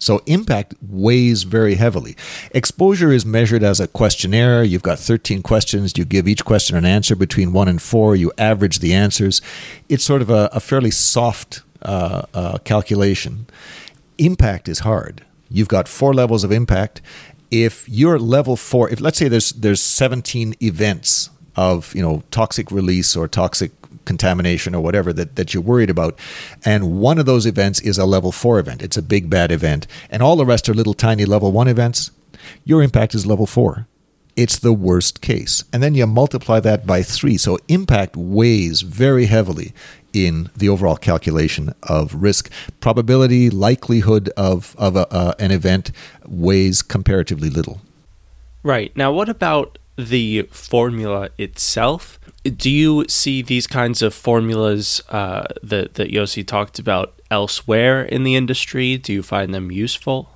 [0.00, 2.16] So impact weighs very heavily.
[2.50, 4.64] Exposure is measured as a questionnaire.
[4.64, 5.96] You've got 13 questions.
[5.96, 8.16] You give each question an answer between one and four.
[8.16, 9.40] You average the answers.
[9.88, 13.46] It's sort of a, a fairly soft uh, uh, calculation.
[14.18, 15.24] Impact is hard.
[15.50, 17.02] You've got four levels of impact.
[17.50, 22.70] If you're level four, if let's say there's there's 17 events of you know toxic
[22.70, 23.72] release or toxic
[24.04, 26.18] contamination or whatever that, that you're worried about.
[26.64, 28.82] And one of those events is a level four event.
[28.82, 29.86] It's a big bad event.
[30.10, 32.10] And all the rest are little tiny level one events.
[32.64, 33.86] Your impact is level four.
[34.36, 35.64] It's the worst case.
[35.72, 37.36] And then you multiply that by three.
[37.36, 39.72] So impact weighs very heavily
[40.12, 42.50] in the overall calculation of risk.
[42.80, 45.92] Probability, likelihood of, of a, uh, an event
[46.26, 47.80] weighs comparatively little.
[48.62, 48.96] Right.
[48.96, 52.19] Now, what about the formula itself?
[52.42, 58.24] Do you see these kinds of formulas uh, that that Yosi talked about elsewhere in
[58.24, 58.96] the industry?
[58.96, 60.30] Do you find them useful?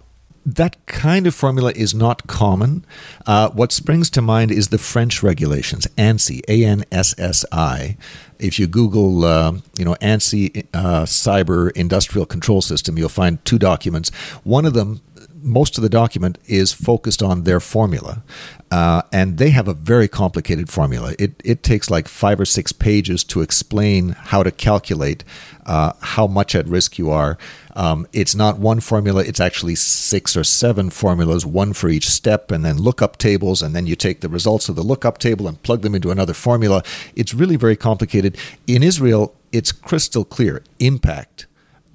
[0.47, 2.85] That kind of formula is not common.
[3.27, 7.97] Uh, what springs to mind is the French regulations, ANSSI, A N S S I.
[8.39, 13.59] If you Google, uh, you know, ANSSI uh, Cyber Industrial Control System, you'll find two
[13.59, 14.11] documents.
[14.43, 15.01] One of them
[15.45, 18.23] most of the document is focused on their formula.
[18.71, 21.15] Uh, and they have a very complicated formula.
[21.19, 25.23] It, it takes like five or six pages to explain how to calculate
[25.67, 27.39] uh, how much at risk you are.
[27.77, 32.51] Um, it's not one formula, it's actually six or seven formulas, one for each step,
[32.51, 33.63] and then lookup tables.
[33.63, 36.35] And then you take the results of the lookup table and plug them into another
[36.35, 36.83] formula.
[37.15, 38.37] It's really very complicated.
[38.67, 41.47] In Israel, it's crystal clear impact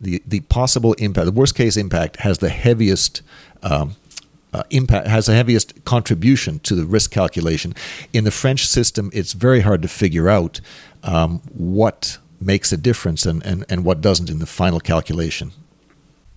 [0.02, 3.22] the, the possible impact, the worst case impact, has the heaviest
[3.64, 3.95] um,
[4.54, 7.74] uh, impact, has the heaviest contribution to the risk calculation.
[8.14, 10.62] In the French system, it's very hard to figure out
[11.04, 15.52] um, what makes a difference and, and, and what doesn't in the final calculation.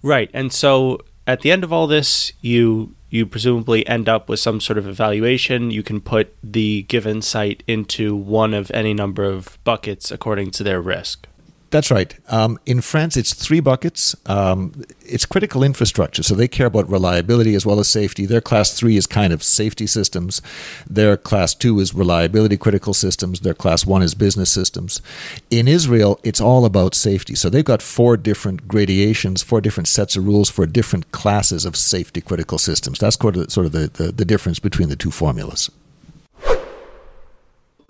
[0.03, 0.31] Right.
[0.35, 4.59] And so at the end of all this, you you presumably end up with some
[4.59, 5.71] sort of evaluation.
[5.71, 10.65] You can put the given site into one of any number of buckets according to
[10.65, 11.29] their risk.
[11.73, 12.15] That's right.
[12.29, 14.15] Um, in France, it's three buckets.
[14.27, 18.27] Um, it's critical infrastructure, so they care about reliability as well as safety.
[18.27, 20.43] Their class three is kind of safety systems.
[20.89, 23.41] Their class two is reliability critical systems.
[23.41, 25.01] Their class one is business systems.
[25.49, 27.35] In Israel, it's all about safety.
[27.35, 31.75] So they've got four different gradations, four different sets of rules for different classes of
[31.75, 32.99] safety critical systems.
[32.99, 35.71] That's sort of, sort of the, the, the difference between the two formulas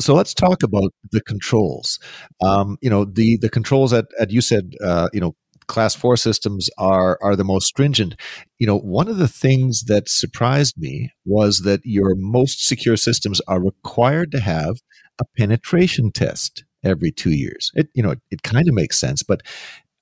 [0.03, 1.99] so let's talk about the controls.
[2.45, 5.35] Um, you know, the the controls at, at you said, uh, you know,
[5.67, 8.17] class four systems are are the most stringent.
[8.59, 13.41] You know, one of the things that surprised me was that your most secure systems
[13.49, 14.77] are required to have
[15.21, 17.71] a penetration test every two years.
[17.75, 19.43] It you know it, it kind of makes sense, but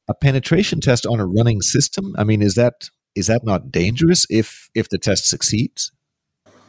[0.08, 2.14] a penetration test on a running system.
[2.18, 5.92] I mean, is that is that not dangerous if if the test succeeds?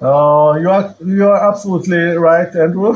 [0.02, 2.96] Uh, you are you are absolutely right, Andrew.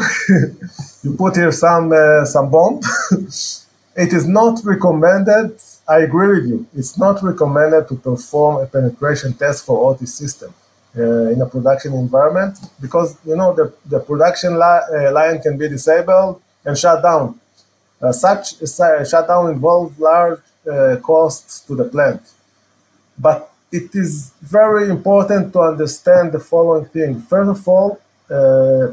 [1.03, 2.80] you put here some uh, some bomb.
[3.95, 5.56] it is not recommended.
[5.88, 6.66] I agree with you.
[6.76, 10.51] It's not recommended to perform a penetration test for OT system
[10.97, 15.58] uh, in a production environment because you know the the production li- uh, line can
[15.60, 17.39] be disabled and shut down.
[18.01, 18.58] Uh, such
[19.12, 20.39] shutdown involves large
[21.03, 22.22] costs to the plant,
[23.18, 27.22] but it is very important to understand the following thing.
[27.22, 27.90] First of all,
[28.30, 28.88] uh,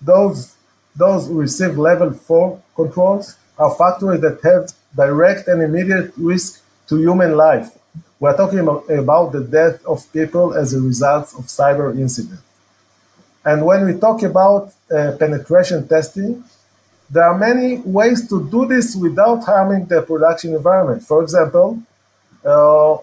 [0.00, 0.36] those
[1.04, 4.62] those who receive level four controls are factories that have
[4.94, 7.68] direct and immediate risk to human life.
[8.20, 12.40] We're talking about, the death of people as a result of cyber incident.
[13.44, 16.44] And when we talk about uh, penetration testing,
[17.10, 21.02] there are many ways to do this without harming the production environment.
[21.02, 21.82] For example,
[22.44, 22.98] uh,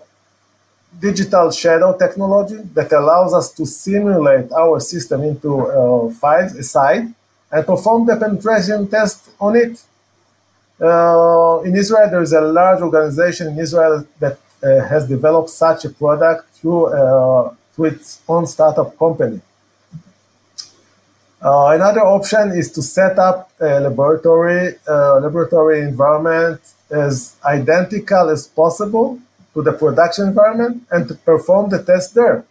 [0.98, 7.14] digital shadow technology that allows us to simulate our system into uh, files aside
[7.52, 9.82] and perform the penetration test on it.
[10.82, 15.86] Uh, in Israel, there is a large organization in Israel that uh, has developed such
[15.86, 19.42] a product through, uh, through its own startup company.
[21.42, 26.60] Uh, another option is to set up a laboratory, uh, laboratory environment
[26.92, 29.20] as identical as possible
[29.60, 32.45] to the production environment and to perform the test there.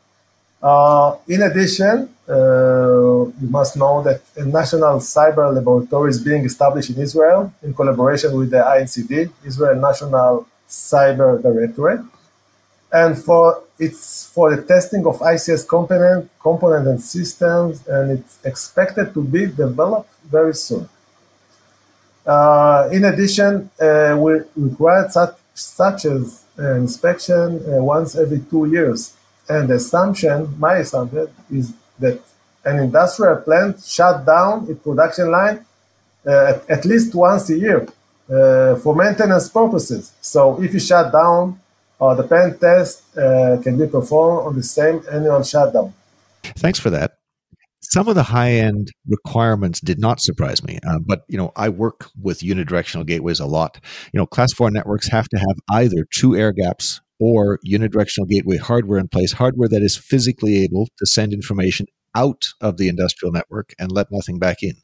[0.62, 1.94] Uh, in addition,
[2.28, 7.72] uh, you must know that a national cyber laboratory is being established in Israel in
[7.72, 12.04] collaboration with the INCD, Israel National Cyber Directorate.
[12.92, 19.14] And for it's for the testing of ICS component, component and systems, and it's expected
[19.14, 20.88] to be developed very soon.
[22.26, 29.14] Uh, in addition, uh, we require such, such as inspection uh, once every two years.
[29.48, 32.20] And the assumption, my assumption, is that
[32.64, 35.64] an industrial plant shut down its production line
[36.26, 37.88] uh, at, at, least once a year
[38.30, 40.12] uh, for maintenance purposes.
[40.20, 41.60] So if you shut down,
[42.00, 45.94] uh, the pen test uh, can be performed on the same annual shutdown.
[46.42, 47.17] Thanks for that
[47.90, 51.68] some of the high end requirements did not surprise me uh, but you know i
[51.68, 53.78] work with unidirectional gateways a lot.
[54.12, 58.56] You know class 4 networks have to have either two air gaps or unidirectional gateway
[58.56, 63.32] hardware in place hardware that is physically able to send information out of the industrial
[63.32, 64.74] network and let nothing back in.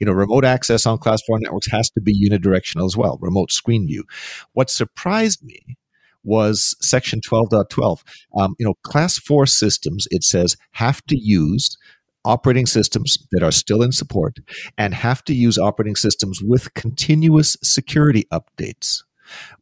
[0.00, 3.52] You know remote access on class 4 networks has to be unidirectional as well remote
[3.52, 4.04] screen view.
[4.52, 5.76] What surprised me
[6.24, 8.02] was section 12.12
[8.38, 11.76] um, you know class 4 systems it says have to use
[12.24, 14.38] operating systems that are still in support
[14.78, 19.02] and have to use operating systems with continuous security updates.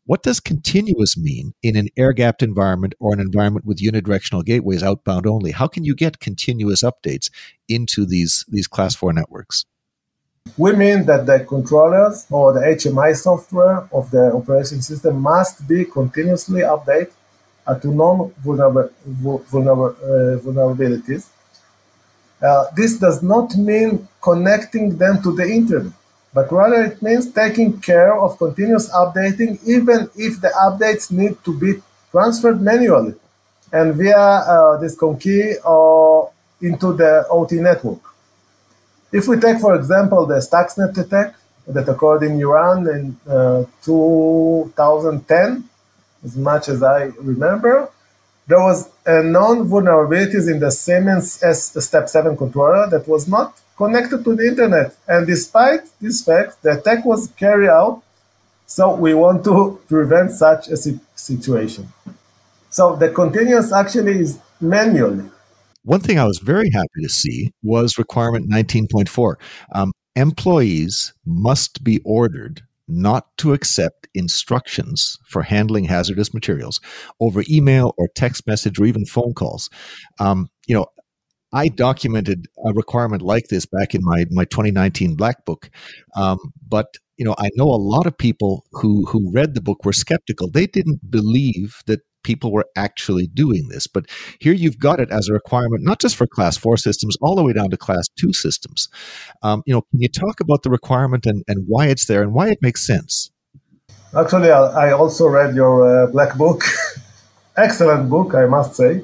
[0.04, 4.82] What does continuous mean in an air gapped environment or an environment with unidirectional gateways
[4.82, 5.52] outbound only?
[5.52, 7.30] How can you get continuous updates
[7.68, 9.66] into these, these class 4 networks?
[10.56, 15.84] We mean that the controllers or the HMI software of the operation system must be
[15.84, 17.12] continuously updated
[17.82, 21.28] to known vulnerable, vulnerable, uh, vulnerabilities
[22.42, 25.92] uh, this does not mean connecting them to the internet,
[26.32, 31.58] but rather it means taking care of continuous updating, even if the updates need to
[31.58, 33.14] be transferred manually
[33.72, 36.30] and via uh, this key or
[36.60, 38.00] into the OT network.
[39.12, 41.34] If we take, for example, the Stuxnet attack
[41.66, 45.68] that occurred in Iran in uh, 2010,
[46.24, 47.88] as much as I remember,
[48.50, 53.56] there was a known vulnerabilities in the Siemens S Step 7 controller that was not
[53.76, 54.96] connected to the internet.
[55.06, 58.02] And despite this fact, the attack was carried out.
[58.66, 60.76] So we want to prevent such a
[61.14, 61.92] situation.
[62.70, 65.30] So the continuous actually is manually.
[65.82, 69.34] One thing I was very happy to see was requirement 19.4.
[69.72, 76.80] Um, employees must be ordered not to accept instructions for handling hazardous materials
[77.20, 79.70] over email or text message or even phone calls.
[80.18, 80.86] Um, you know,
[81.52, 85.70] I documented a requirement like this back in my my 2019 Black Book,
[86.16, 89.84] um, but you know I know a lot of people who who read the book
[89.84, 90.48] were skeptical.
[90.48, 93.86] They didn't believe that people were actually doing this.
[93.86, 94.06] But
[94.38, 97.42] here you've got it as a requirement, not just for class four systems, all the
[97.42, 98.88] way down to class two systems.
[99.42, 102.32] Um, you know, can you talk about the requirement and, and why it's there and
[102.32, 103.30] why it makes sense?
[104.16, 106.64] Actually, I also read your uh, black book.
[107.56, 109.02] Excellent book, I must say.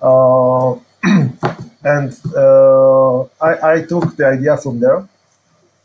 [0.00, 0.74] Uh,
[1.84, 5.08] and uh, I, I took the idea from there.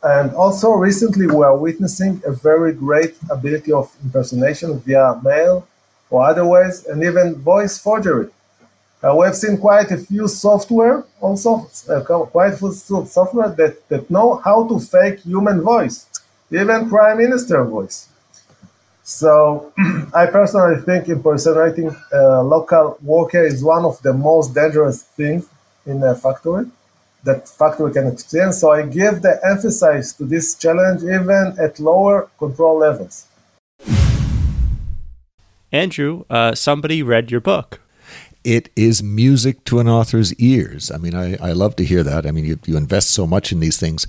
[0.02, 5.66] And also recently we are witnessing a very great ability of impersonation via mail
[6.10, 8.28] or otherwise, and even voice forgery.
[9.02, 12.72] Uh, we have seen quite a few software, also uh, quite a few
[13.06, 16.06] software that, that know how to fake human voice,
[16.50, 18.08] even prime minister voice.
[19.02, 19.72] So
[20.14, 25.48] I personally think impersonating a local worker is one of the most dangerous things
[25.86, 26.66] in a factory
[27.24, 28.60] that factory can experience.
[28.60, 33.26] So I give the emphasis to this challenge even at lower control levels.
[35.72, 37.80] Andrew, uh, somebody read your book.
[38.42, 40.90] It is music to an author's ears.
[40.90, 42.26] I mean, I, I love to hear that.
[42.26, 44.06] I mean, you, you invest so much in these things.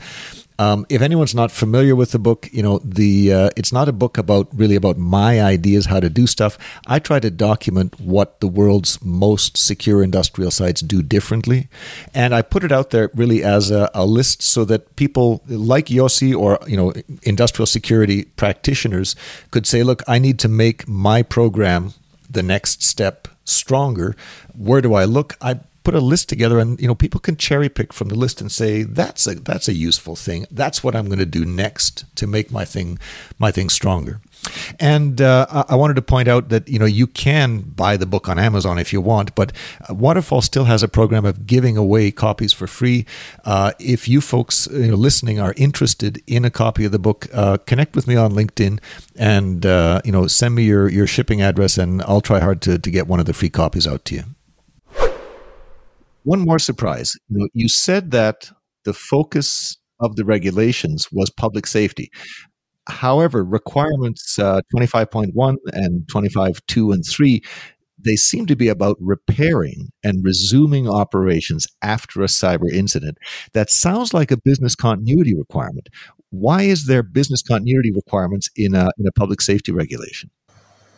[0.62, 3.92] Um, if anyone's not familiar with the book, you know the uh, it's not a
[3.92, 6.56] book about really about my ideas how to do stuff.
[6.86, 11.68] I try to document what the world's most secure industrial sites do differently,
[12.14, 15.88] and I put it out there really as a, a list so that people like
[15.88, 16.94] Yosi or you know
[17.24, 19.16] industrial security practitioners
[19.50, 21.94] could say, look, I need to make my program
[22.30, 24.16] the next step stronger.
[24.54, 25.38] Where do I look?
[25.42, 28.42] I put a list together and you know people can cherry pick from the list
[28.42, 32.06] and say that's a that's a useful thing that's what i'm going to do next
[32.16, 33.00] to make my thing
[33.40, 34.22] my thing stronger
[34.80, 38.28] and uh, I wanted to point out that you know you can buy the book
[38.28, 39.52] on Amazon if you want, but
[39.88, 43.06] uh, Waterfall still has a program of giving away copies for free.
[43.46, 47.28] Uh, if you folks you know, listening are interested in a copy of the book,
[47.34, 48.80] uh, connect with me on LinkedIn
[49.16, 52.80] and uh, you know send me your your shipping address, and I'll try hard to
[52.80, 54.24] to get one of the free copies out to you.
[56.24, 57.16] One more surprise.
[57.54, 58.52] You, said that
[58.86, 62.10] the focus of the regulations was public safety.
[62.88, 67.42] However, requirements uh, 25.1 and 25.2 and 3
[68.04, 73.18] they seem to be about repairing and resuming operations after a cyber incident.
[73.54, 75.88] That sounds like a business continuity requirement.
[76.30, 80.30] Why is there business continuity requirements in a, in a public safety regulation?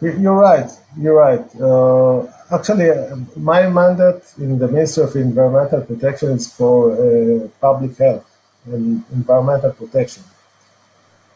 [0.04, 0.70] You're right.
[0.98, 1.46] You're right.
[1.62, 2.90] Uh, actually,
[3.38, 8.30] my mandate in the Ministry of Environmental Protection is for uh, public health
[8.66, 10.24] and environmental protection.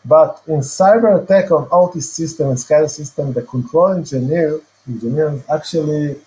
[0.04, 6.18] But in cyber attack on OT system and SCADA system, the control engineer engineers actually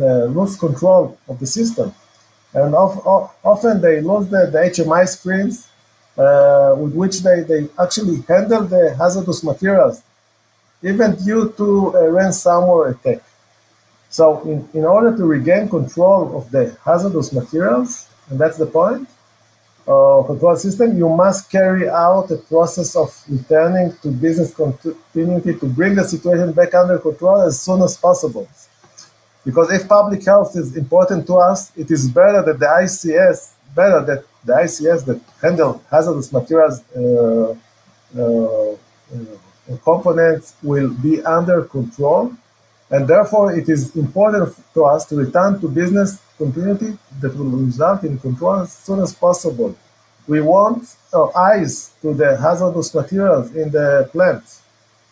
[0.00, 1.92] uh, lose control of the system,
[2.54, 5.68] and of, of, often they lose the, the HMI screens
[6.16, 10.02] uh, with which they, they actually handle the hazardous materials
[10.82, 13.22] even due to a ransomware attack.
[14.10, 19.08] So in, in order to regain control of the hazardous materials, and that's the point,
[19.86, 25.66] uh, control system, you must carry out a process of returning to business continuity to
[25.66, 28.46] bring the situation back under control as soon as possible.
[29.44, 34.04] Because if public health is important to us, it is better that the ICS, better
[34.04, 37.54] that the ICS that handle hazardous materials uh,
[38.20, 38.76] uh,
[39.76, 42.32] components will be under control.
[42.90, 48.04] And therefore, it is important to us to return to business continuity that will result
[48.04, 49.76] in control as soon as possible.
[50.26, 54.62] We want our eyes to the hazardous materials in the plants,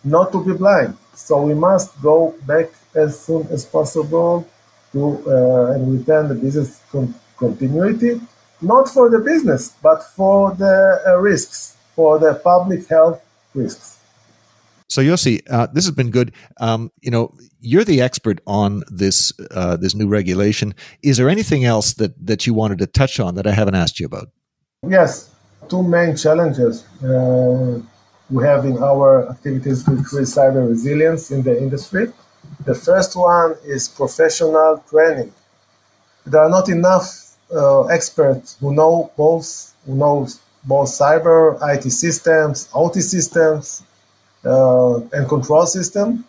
[0.05, 0.97] not to be blind.
[1.15, 4.47] So we must go back as soon as possible
[4.93, 8.21] to uh, and return the business con- continuity,
[8.61, 13.21] not for the business, but for the uh, risks, for the public health
[13.55, 13.96] risks.
[14.89, 16.33] So Yosi, uh, this has been good.
[16.59, 20.75] Um, you know, you're the expert on this uh, this new regulation.
[21.03, 23.99] Is there anything else that that you wanted to touch on that I haven't asked
[23.99, 24.29] you about?
[24.87, 25.35] Yes,
[25.69, 27.81] two main challenges uh,
[28.31, 32.13] we have in our activities to increase cyber resilience in the industry.
[32.65, 35.33] The first one is professional training.
[36.25, 42.69] There are not enough uh, experts who know both who knows both cyber, IT systems,
[42.75, 43.83] OT systems,
[45.13, 46.25] and control system.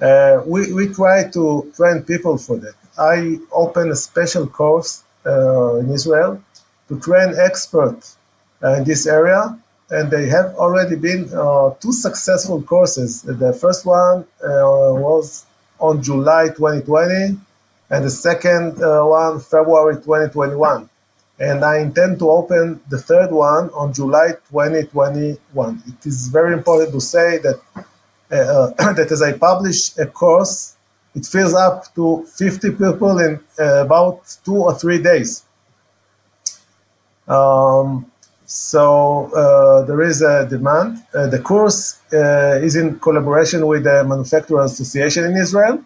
[0.00, 2.74] Uh, we, we try to train people for that.
[2.98, 6.42] I open a special course uh, in Israel
[6.88, 8.16] to train experts
[8.62, 9.58] uh, in this area,
[9.90, 13.22] and they have already been uh, two successful courses.
[13.22, 15.46] The first one uh, was
[15.78, 17.38] on July 2020,
[17.90, 20.88] and the second one February 2021
[21.38, 25.82] and I intend to open the third one on July 2021.
[25.86, 27.60] It is very important to say that
[28.30, 30.76] uh, that as I publish a course,
[31.14, 35.44] it fills up to 50 people in uh, about two or three days.
[37.28, 38.10] Um,
[38.46, 41.02] so uh, there is a demand.
[41.12, 45.84] Uh, the course uh, is in collaboration with the Manufacturer Association in Israel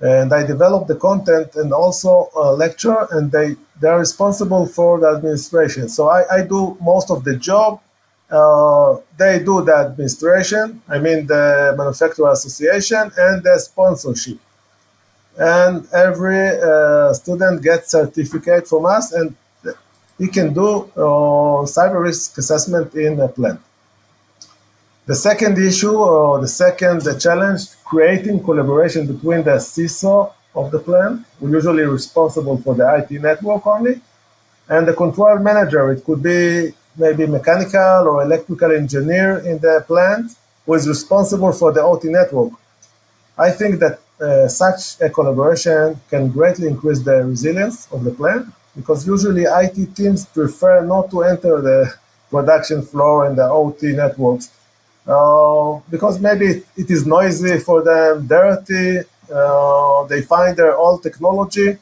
[0.00, 5.08] and I develop the content and also uh, lecture, and they they're responsible for the
[5.16, 5.88] administration.
[5.88, 7.80] So I, I do most of the job.
[8.30, 10.82] Uh, they do the administration.
[10.88, 14.38] I mean the manufacturer association and the sponsorship.
[15.36, 19.34] And every uh, student gets certificate from us, and
[20.18, 23.60] he can do uh, cyber risk assessment in a plant.
[25.06, 30.78] The second issue, or the second the challenge, creating collaboration between the CISO of the
[30.78, 34.00] plant, who usually responsible for the IT network only,
[34.66, 35.92] and the control manager.
[35.92, 41.70] It could be maybe mechanical or electrical engineer in the plant who is responsible for
[41.70, 42.52] the OT network.
[43.36, 48.46] I think that uh, such a collaboration can greatly increase the resilience of the plant
[48.74, 51.92] because usually IT teams prefer not to enter the
[52.30, 54.50] production floor and the OT networks
[55.06, 59.00] uh, because maybe it is noisy for them, dirty.
[59.32, 61.78] Uh, they find their old technology,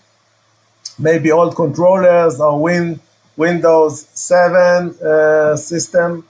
[0.99, 3.01] maybe old controllers or Win
[3.37, 6.27] Windows 7 uh, system,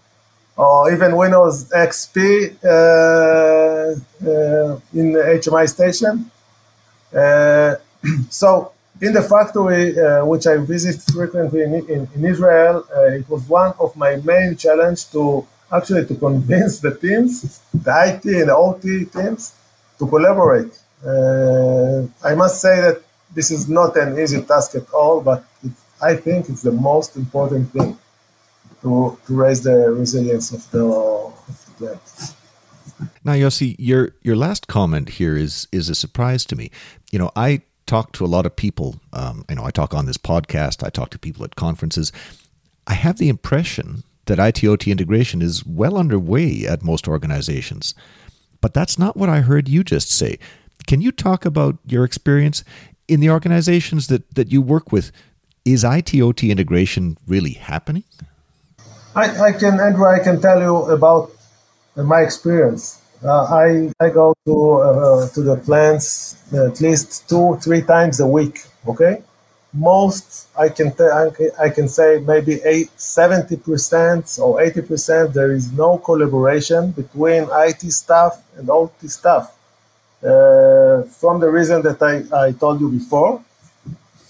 [0.57, 6.31] or even Windows XP uh, uh, in the HMI station.
[8.31, 9.95] so in the factory,
[10.27, 15.11] which I visit frequently in, in, in Israel, it was one of my main challenge
[15.11, 19.55] to actually to convince the teams, the IT and the OT teams,
[19.99, 20.79] to collaborate.
[21.05, 23.03] Uh, I must say that
[23.35, 27.17] this is not an easy task at all, but it, I think it's the most
[27.17, 27.99] important thing
[28.83, 32.35] to, to raise the resilience of the, of the plant.
[33.25, 36.71] Now, Yosi, your your last comment here is is a surprise to me.
[37.11, 39.01] You know, I talk to a lot of people.
[39.13, 40.85] Um, I know I talk on this podcast.
[40.85, 42.13] I talk to people at conferences.
[42.87, 47.95] I have the impression that ITOT integration is well underway at most organizations.
[48.61, 50.39] But that's not what I heard you just say.
[50.87, 52.65] Can you talk about your experience
[53.09, 55.13] in the organizations that, that you work with?
[55.65, 58.05] Is ITOT integration really happening?
[59.15, 61.31] I, I can, Andrew, I can tell you about
[61.97, 63.01] my experience.
[63.25, 68.27] Uh, I, I go to, uh, to the plants at least two, three times a
[68.27, 69.23] week, okay?
[69.73, 70.93] Most I can
[71.59, 72.61] I can say maybe
[72.97, 79.55] 70 percent or 80 percent there is no collaboration between IT staff and OT staff
[80.23, 83.43] uh, from the reason that I, I told you before.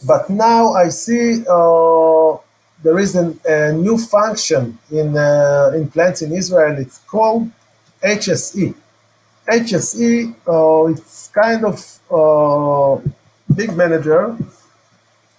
[0.06, 2.36] But now I see uh,
[2.82, 6.78] there is an, a new function in uh, in plants in Israel.
[6.78, 7.50] It's called
[8.02, 8.74] HSE.
[9.48, 11.76] HSE uh, it's kind of
[12.10, 13.00] uh,
[13.54, 14.36] big manager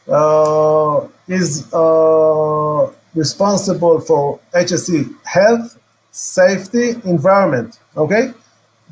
[0.07, 5.79] uh, is uh, responsible for HSE health,
[6.11, 7.79] safety, environment.
[7.95, 8.33] Okay,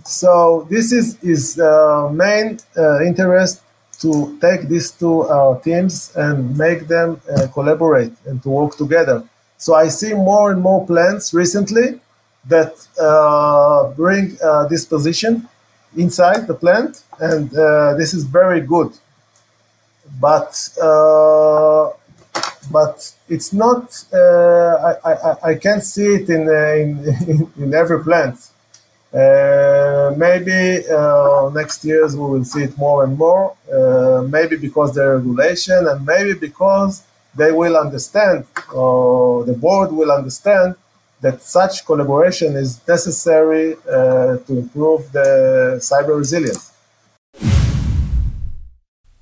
[0.05, 3.61] so this is his uh, main uh, interest
[3.99, 9.23] to take these two uh, teams and make them uh, collaborate and to work together.
[9.57, 11.99] So I see more and more plans recently
[12.45, 12.73] that
[13.95, 14.37] bring
[14.69, 15.47] this position
[15.95, 17.51] inside the plant, and
[17.99, 18.91] this is very good
[20.19, 21.89] but uh,
[22.71, 24.05] but it's not.
[24.13, 24.17] Uh,
[25.03, 26.43] I, I, I can't see it in
[27.27, 28.37] in, in every plant.
[29.13, 33.55] Uh, maybe uh, next years we will see it more and more.
[33.71, 37.03] Uh, maybe because the regulation, and maybe because
[37.35, 40.75] they will understand, or the board will understand
[41.21, 46.70] that such collaboration is necessary uh, to improve the cyber resilience.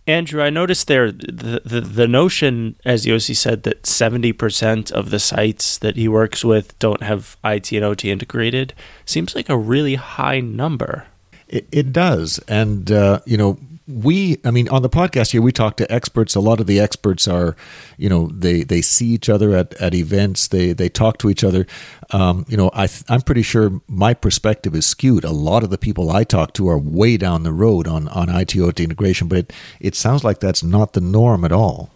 [0.10, 5.20] Andrew, I noticed there the, the, the notion, as Yosi said, that 70% of the
[5.20, 8.74] sites that he works with don't have IT and OT integrated
[9.06, 11.06] seems like a really high number.
[11.48, 12.40] It, it does.
[12.48, 13.60] And, uh, you know,
[13.90, 16.36] we i mean on the podcast here we talk to experts.
[16.36, 17.56] A lot of the experts are
[17.98, 20.48] you know they they see each other at, at events.
[20.48, 21.66] They they talk to each other.
[22.12, 25.24] Um, you know I i'm pretty sure my perspective is skewed.
[25.24, 28.28] A lot of the people i talk to are way down the road on on
[28.28, 31.90] ITOT integration but it it sounds like that's not the norm at all.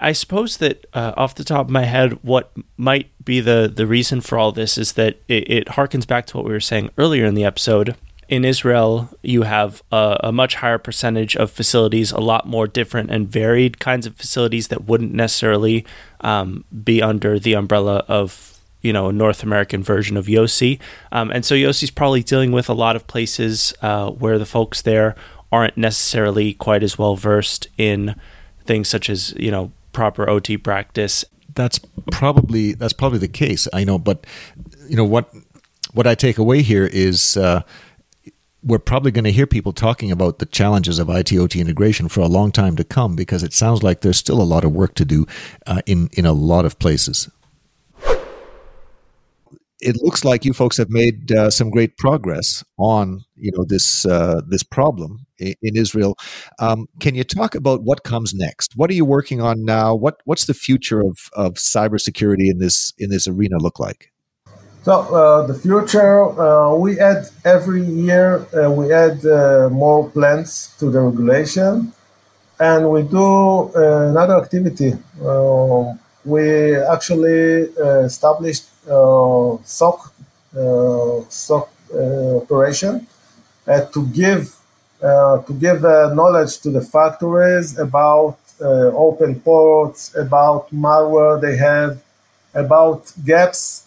[0.00, 3.86] I suppose that uh, off the top of my head, what might be the, the
[3.86, 6.90] reason for all this is that it, it harkens back to what we were saying
[6.96, 7.96] earlier in the episode
[8.28, 13.10] in Israel, you have a, a, much higher percentage of facilities, a lot more different
[13.10, 15.86] and varied kinds of facilities that wouldn't necessarily
[16.20, 20.78] um, be under the umbrella of you know a North American version of Yosi.
[21.10, 24.82] Um, and so Yosi's probably dealing with a lot of places uh, where the folks
[24.82, 25.16] there
[25.50, 28.14] aren't necessarily quite as well versed in
[28.64, 31.24] things such as you know proper OT practice.
[31.54, 31.80] That's
[32.12, 33.66] probably that's probably the case.
[33.72, 34.26] I know, but
[34.86, 35.32] you know what
[35.94, 37.38] what I take away here is.
[37.38, 37.62] Uh,
[38.68, 42.26] we're probably going to hear people talking about the challenges of ITOT integration for a
[42.26, 45.04] long time to come because it sounds like there's still a lot of work to
[45.04, 45.26] do
[45.66, 47.30] uh, in in a lot of places.
[49.80, 54.04] It looks like you folks have made uh, some great progress on you know this
[54.04, 56.18] uh, this problem in, in Israel.
[56.58, 58.74] Um, can you talk about what comes next?
[58.76, 59.94] What are you working on now?
[59.94, 64.12] What what's the future of of cybersecurity in this in this arena look like?
[64.88, 70.74] So uh, the future, uh, we add every year, uh, we add uh, more plants
[70.78, 71.92] to the regulation,
[72.58, 74.94] and we do uh, another activity.
[75.22, 75.92] Uh,
[76.24, 77.68] we actually
[78.08, 79.98] established SOC
[81.28, 81.68] SOC
[82.40, 83.06] operation
[83.66, 84.56] to give
[85.46, 92.02] to give knowledge to the factories about open ports, about malware they have,
[92.54, 93.84] about gaps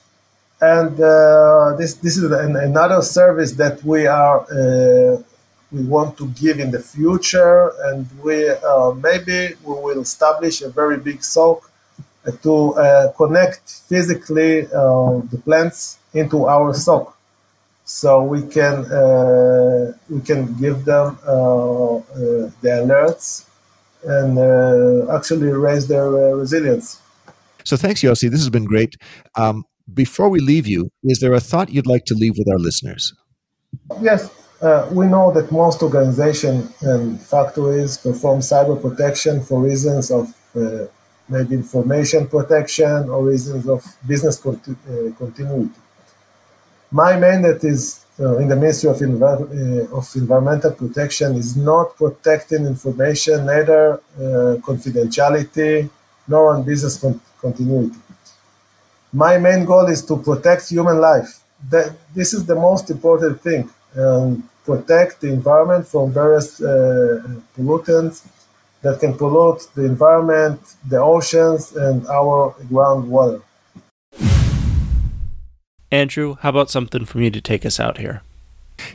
[0.62, 5.22] and uh, this this is an, another service that we are uh,
[5.72, 10.70] we want to give in the future, and we uh, maybe we will establish a
[10.70, 11.70] very big SOC
[12.44, 17.18] to uh, connect physically uh, the plants into our SOC,
[17.84, 23.46] so we can uh, we can give them the alerts
[24.04, 24.38] and
[25.10, 27.02] actually raise their resilience.
[27.64, 28.30] So thanks, Yosi.
[28.30, 28.96] This has been great.
[29.36, 32.60] Um, before we leave you, is there a thought you'd like to leave with our
[32.60, 33.14] listeners?
[34.02, 34.30] Yes,
[34.62, 40.86] uh, we know that most organizations and factories perform cyber protection for reasons of uh,
[41.30, 45.80] maybe information protection or reasons of business conti- uh, continuity.
[46.92, 51.96] My mandate is uh, in the Ministry of, Envi- uh, of, Environmental Protection is not
[51.96, 55.90] protecting information, neither uh, confidentiality
[56.28, 57.98] nor on business con- continuity
[59.14, 61.40] my main goal is to protect human life.
[61.70, 63.70] That, this is the most important thing.
[63.96, 67.22] Um, protect the environment from various uh,
[67.56, 68.26] pollutants
[68.82, 73.42] that can pollute the environment, the oceans, and our groundwater.
[75.92, 78.22] Andrew, how about something from you to take us out here?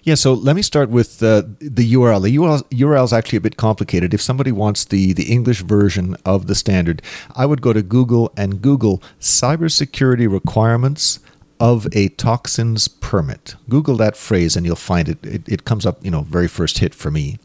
[0.03, 2.23] Yeah, so let me start with uh, the URL.
[2.23, 4.15] The URL, URL is actually a bit complicated.
[4.15, 7.03] If somebody wants the, the English version of the standard,
[7.35, 11.21] I would go to Google and Google cybersecurity requirements
[11.59, 13.55] of a toxins permit.
[13.69, 15.25] Google that phrase and you'll find it.
[15.25, 17.39] It, it comes up, you know, very first hit for me.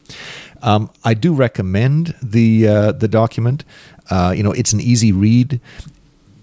[0.62, 3.64] Um, I do recommend the uh, the document.
[4.10, 5.60] Uh, you know, it's an easy read.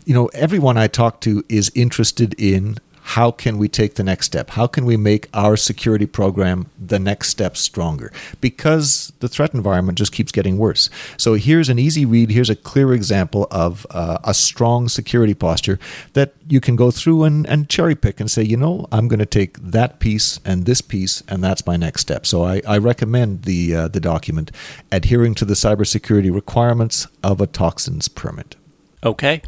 [0.05, 4.27] You know, everyone I talk to is interested in how can we take the next
[4.27, 4.51] step?
[4.51, 8.11] How can we make our security program the next step stronger?
[8.39, 10.89] Because the threat environment just keeps getting worse.
[11.17, 12.31] So here's an easy read.
[12.31, 15.79] Here's a clear example of uh, a strong security posture
[16.13, 19.19] that you can go through and, and cherry pick and say, you know, I'm going
[19.19, 22.25] to take that piece and this piece, and that's my next step.
[22.25, 24.51] So I, I recommend the uh, the document
[24.91, 28.55] adhering to the cybersecurity requirements of a toxins permit.
[29.03, 29.41] Okay.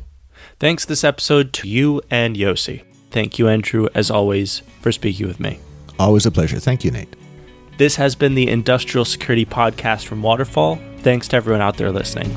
[0.59, 2.83] Thanks this episode to you and Yosi.
[3.11, 5.59] Thank you, Andrew, as always, for speaking with me.
[5.99, 6.59] Always a pleasure.
[6.59, 7.15] Thank you, Nate.
[7.77, 10.79] This has been the Industrial Security Podcast from Waterfall.
[10.99, 12.31] Thanks to everyone out there listening.